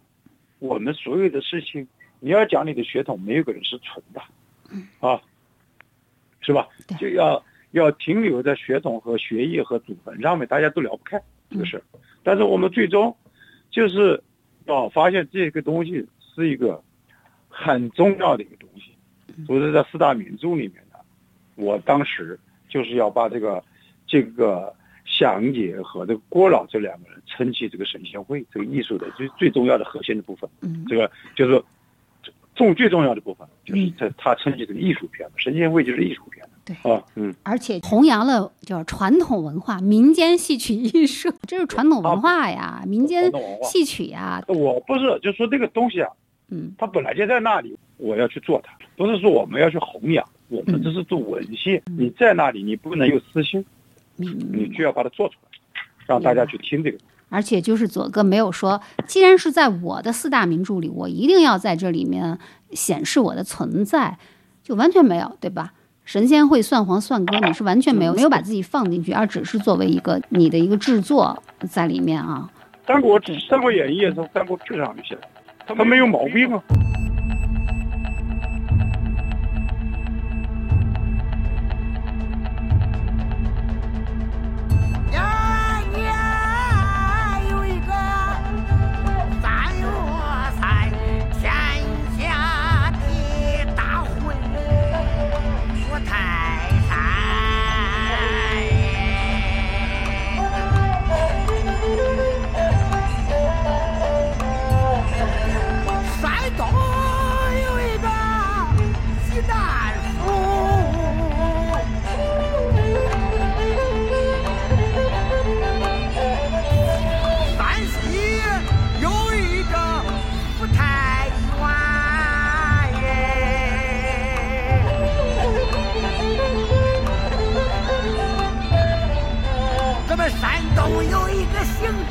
[0.60, 1.88] 我们所有的事情，
[2.20, 4.22] 你要讲你的血统，没有个人是纯的，
[5.00, 5.20] 啊，
[6.40, 6.68] 是吧？
[7.00, 11.82] 就要要停留在血统和学业和祖坟上面，大家都聊不开这个事儿。
[12.22, 13.16] 但是我们最终
[13.70, 14.22] 就是
[14.66, 16.80] 要发现这个东西是一个
[17.48, 18.94] 很重要的一个东西，
[19.46, 20.98] 不是在四大名著里面呢。
[21.56, 22.38] 我当时。
[22.72, 23.60] 就是要把这个，
[24.06, 24.72] 这个
[25.10, 30.48] 祥姐和这个郭老这两个人撑起这个神仙会这个艺术的最最重要的核心的部分。
[30.62, 31.62] 嗯，这个就是
[32.54, 36.74] 重最重要的部分，就是他他撑起这个艺术片神仙会就是艺术片对。
[36.90, 43.30] 啊，嗯，而且弘扬了叫传统文化、民间戏曲艺术， 这是传统文化呀，民间
[43.64, 44.42] 戏曲呀。
[44.46, 46.08] 我不是，就说这个东西啊，
[46.50, 50.24] 嗯，它本来就在那里，我要去做它，不是说我们要去弘扬。
[50.48, 53.64] 我们这是做文献，你在那里，你不能有私心，
[54.26, 55.48] 你就要把它做出来，
[56.06, 56.98] 让大家去听这个。
[57.28, 62.38] 而且就是左哥没有说，既然是在我的四大名著里，我一定要在这里面
[62.72, 64.18] 显示我的存在，
[64.62, 65.72] 就完全没有，对吧？
[66.04, 72.50] 神仙会算黄算哥，你是完全没有没有把自己放进去，而只是作为一个你的一个制作在里面啊。
[72.84, 75.22] 三国《三国演义》是三国志上写的，
[75.76, 76.60] 他没有毛病啊。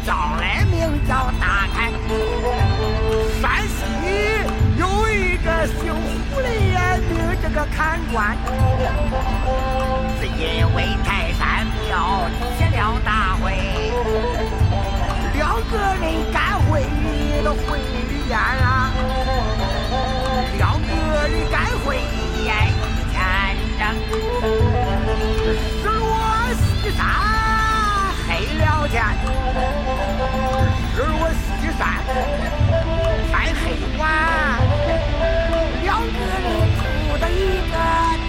[0.10, 2.16] 上来名叫大砍头，
[3.40, 3.80] 山西
[4.76, 8.36] 有一个姓胡的爷，你这个看官，
[10.20, 13.54] 是因为泰山庙结了大会，
[15.36, 16.04] 两个人
[16.34, 16.82] 赶回
[17.44, 17.78] 了会
[18.28, 18.90] 院啊。
[20.58, 20.88] 两个
[21.30, 21.98] 人赶回，
[22.48, 24.59] 哎，你看你这。
[28.60, 29.02] 聊天。
[30.96, 31.82] 日我西山，
[33.30, 33.64] 天黑
[33.98, 34.04] 晚，
[35.84, 36.44] 两个人
[36.78, 36.80] 住
[37.18, 37.34] 的一
[37.72, 38.29] 个。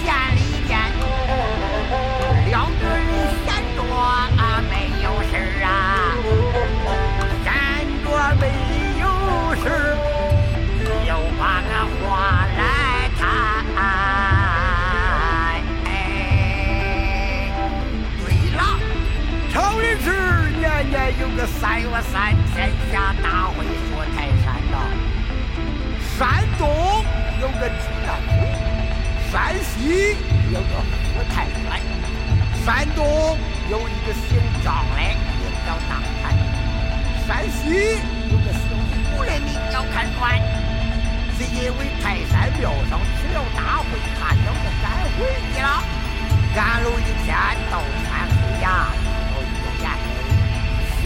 [21.60, 24.74] 三月三，天下大会说泰山呐。
[26.16, 26.66] 山东
[27.38, 28.32] 有个济南府，
[29.30, 30.16] 山西
[30.50, 30.80] 有个
[31.12, 31.78] 五台山，
[32.64, 33.04] 山东
[33.68, 35.00] 有一个姓张的，
[35.36, 36.32] 名叫大汉，
[37.28, 38.00] 山西
[38.30, 38.64] 有个姓
[39.12, 40.40] 胡的，名叫看川。
[41.36, 45.84] 是因为泰山庙上吃了大会，他两个赶回去了。
[46.54, 47.36] 赶了一天
[47.70, 49.09] 到天黑呀。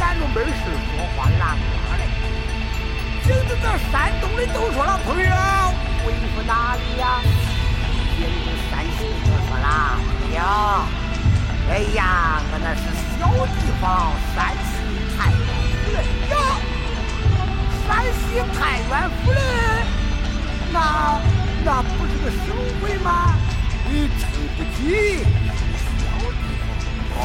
[0.05, 0.13] 咱
[4.53, 5.31] 都说了，朋友，
[6.05, 7.21] 贵府哪里呀？
[8.21, 9.67] 沿着山西就说了，
[10.21, 10.39] 哎呀，
[11.71, 12.83] 哎呀，我那是
[13.17, 14.37] 小地方，山
[14.67, 14.71] 西
[15.17, 15.41] 太原
[15.71, 15.97] 府嘞
[16.31, 16.35] 呀，
[17.87, 18.59] 山西太
[18.91, 19.39] 原府嘞，
[20.73, 20.77] 那
[21.65, 22.47] 那不是个省
[22.83, 23.09] 会吗？
[23.89, 24.21] 你听
[24.57, 25.25] 不起，
[25.99, 27.23] 小地方哦。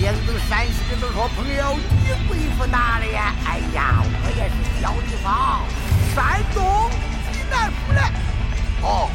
[0.00, 3.34] 连都山西人都说朋友，你贵府哪里呀？
[3.44, 5.60] 哎呀，我也是小地方，
[6.14, 6.90] 山东
[7.30, 8.00] 济南府嘞。
[8.80, 9.10] 哦，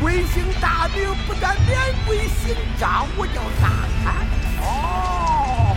[0.00, 3.68] 贵姓大名不敢免贵姓张，我叫大
[4.02, 4.26] 侃。
[4.62, 5.76] 哦，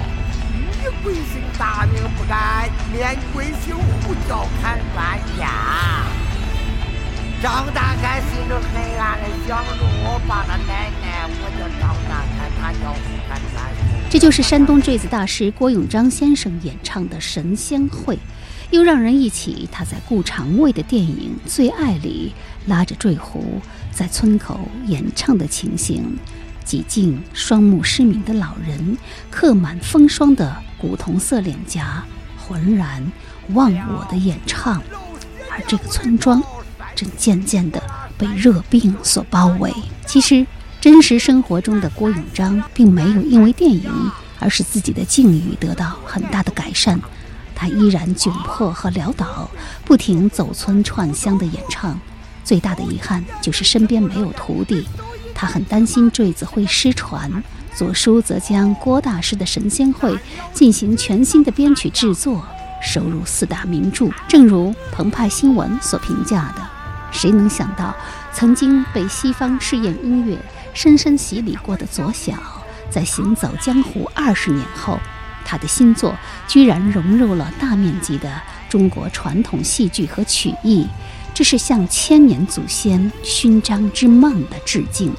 [0.54, 6.06] 你贵姓大名不敢免贵姓胡叫侃官呀？
[7.42, 13.66] 张大开心中黑暗的想着，我爸他奶奶，我叫张大开，他叫胡侃官。
[14.12, 18.16] 这就是山东坠子大师郭永章先生演唱的《神仙会》。
[18.70, 22.32] 又让人忆起他在顾长卫的电影《最爱》里
[22.68, 23.60] 拉着坠胡
[23.92, 26.16] 在村口演唱的情形，
[26.64, 28.96] 几近双目失明的老人，
[29.32, 32.04] 刻满风霜的古铜色脸颊，
[32.38, 33.04] 浑然
[33.54, 34.80] 忘我的演唱，
[35.50, 36.42] 而这个村庄
[36.96, 37.82] 正渐渐地
[38.18, 39.74] 被热病所包围。
[40.06, 40.46] 其实，
[40.80, 43.90] 真实生活中的郭永章并没有因为电影
[44.40, 47.00] 而使自己的境遇得到很大的改善。
[47.56, 49.50] 他依然窘迫和潦倒，
[49.86, 52.00] 不停走村串乡的演唱。
[52.44, 54.88] 最大的遗憾就是身边没有徒弟，
[55.36, 57.32] 他很担心坠子会失传。
[57.76, 60.14] 左叔则将郭大师的《神仙会》
[60.54, 62.44] 进行全新的编曲制作，
[62.82, 64.10] 收入四大名著。
[64.28, 66.68] 正如澎湃新闻所评价的
[67.12, 67.96] ：“谁能想到，
[68.34, 70.38] 曾经被西方试验音乐
[70.74, 72.34] 深深洗礼过的左小，
[72.90, 75.00] 在行走江湖二十年后。”
[75.44, 76.16] 他的新作
[76.48, 78.32] 居然融入了大面积的
[78.70, 80.88] 中国传统戏剧和曲艺，
[81.34, 85.12] 这是向千年祖先勋章之梦的致敬，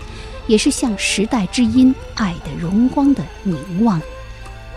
[0.46, 4.00] 也是向时代之音爱的荣光的凝望。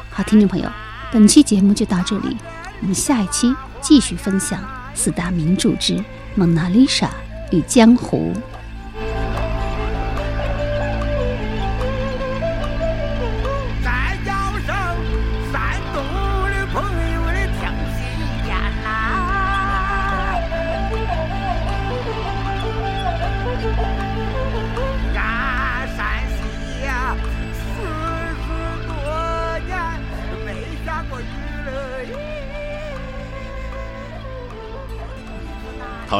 [0.09, 0.69] 好，听众朋友，
[1.11, 2.35] 本期节目就到这里，
[2.81, 4.59] 我们下一期继续分享
[4.93, 5.93] 四大名著之
[6.37, 7.09] 《蒙娜丽莎
[7.51, 8.33] 与江湖》。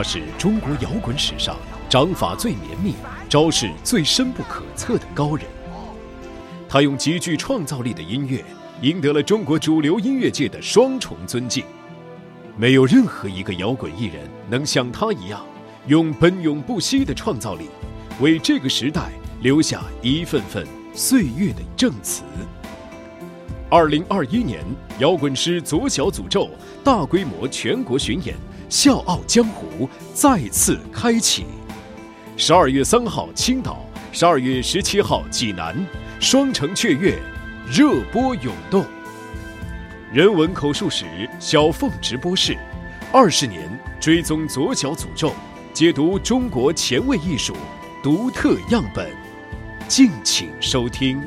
[0.08, 1.58] 是中国摇滚史上
[1.90, 2.94] 掌法最绵密、
[3.28, 5.48] 招式最深不可测的高人。
[6.70, 8.46] 他用极具创造力的音乐
[8.82, 11.66] 赢得了中国主流音乐界的双重尊敬。
[12.56, 15.44] 没有任何一个摇滚艺人能像他一样，
[15.88, 17.68] 用奔涌不息的创造力，
[18.22, 19.10] 为这个时代
[19.42, 22.22] 留下一份份岁月的证词。
[23.72, 24.64] 二零二一年，
[25.00, 26.48] 摇滚师左小诅咒
[26.84, 28.36] 大规模全国巡演。
[28.76, 31.46] 笑傲江湖再次开启，
[32.36, 35.74] 十二月三号青岛，十二月十七号济南，
[36.20, 37.18] 双城雀跃，
[37.72, 38.84] 热播涌动。
[40.12, 41.06] 人文口述史
[41.40, 42.58] 小凤直播室，
[43.14, 43.62] 二十年
[43.98, 45.32] 追踪左脚诅咒，
[45.74, 47.56] 解读中国前卫艺术
[48.04, 49.10] 独特样本，
[49.88, 51.24] 敬请收听。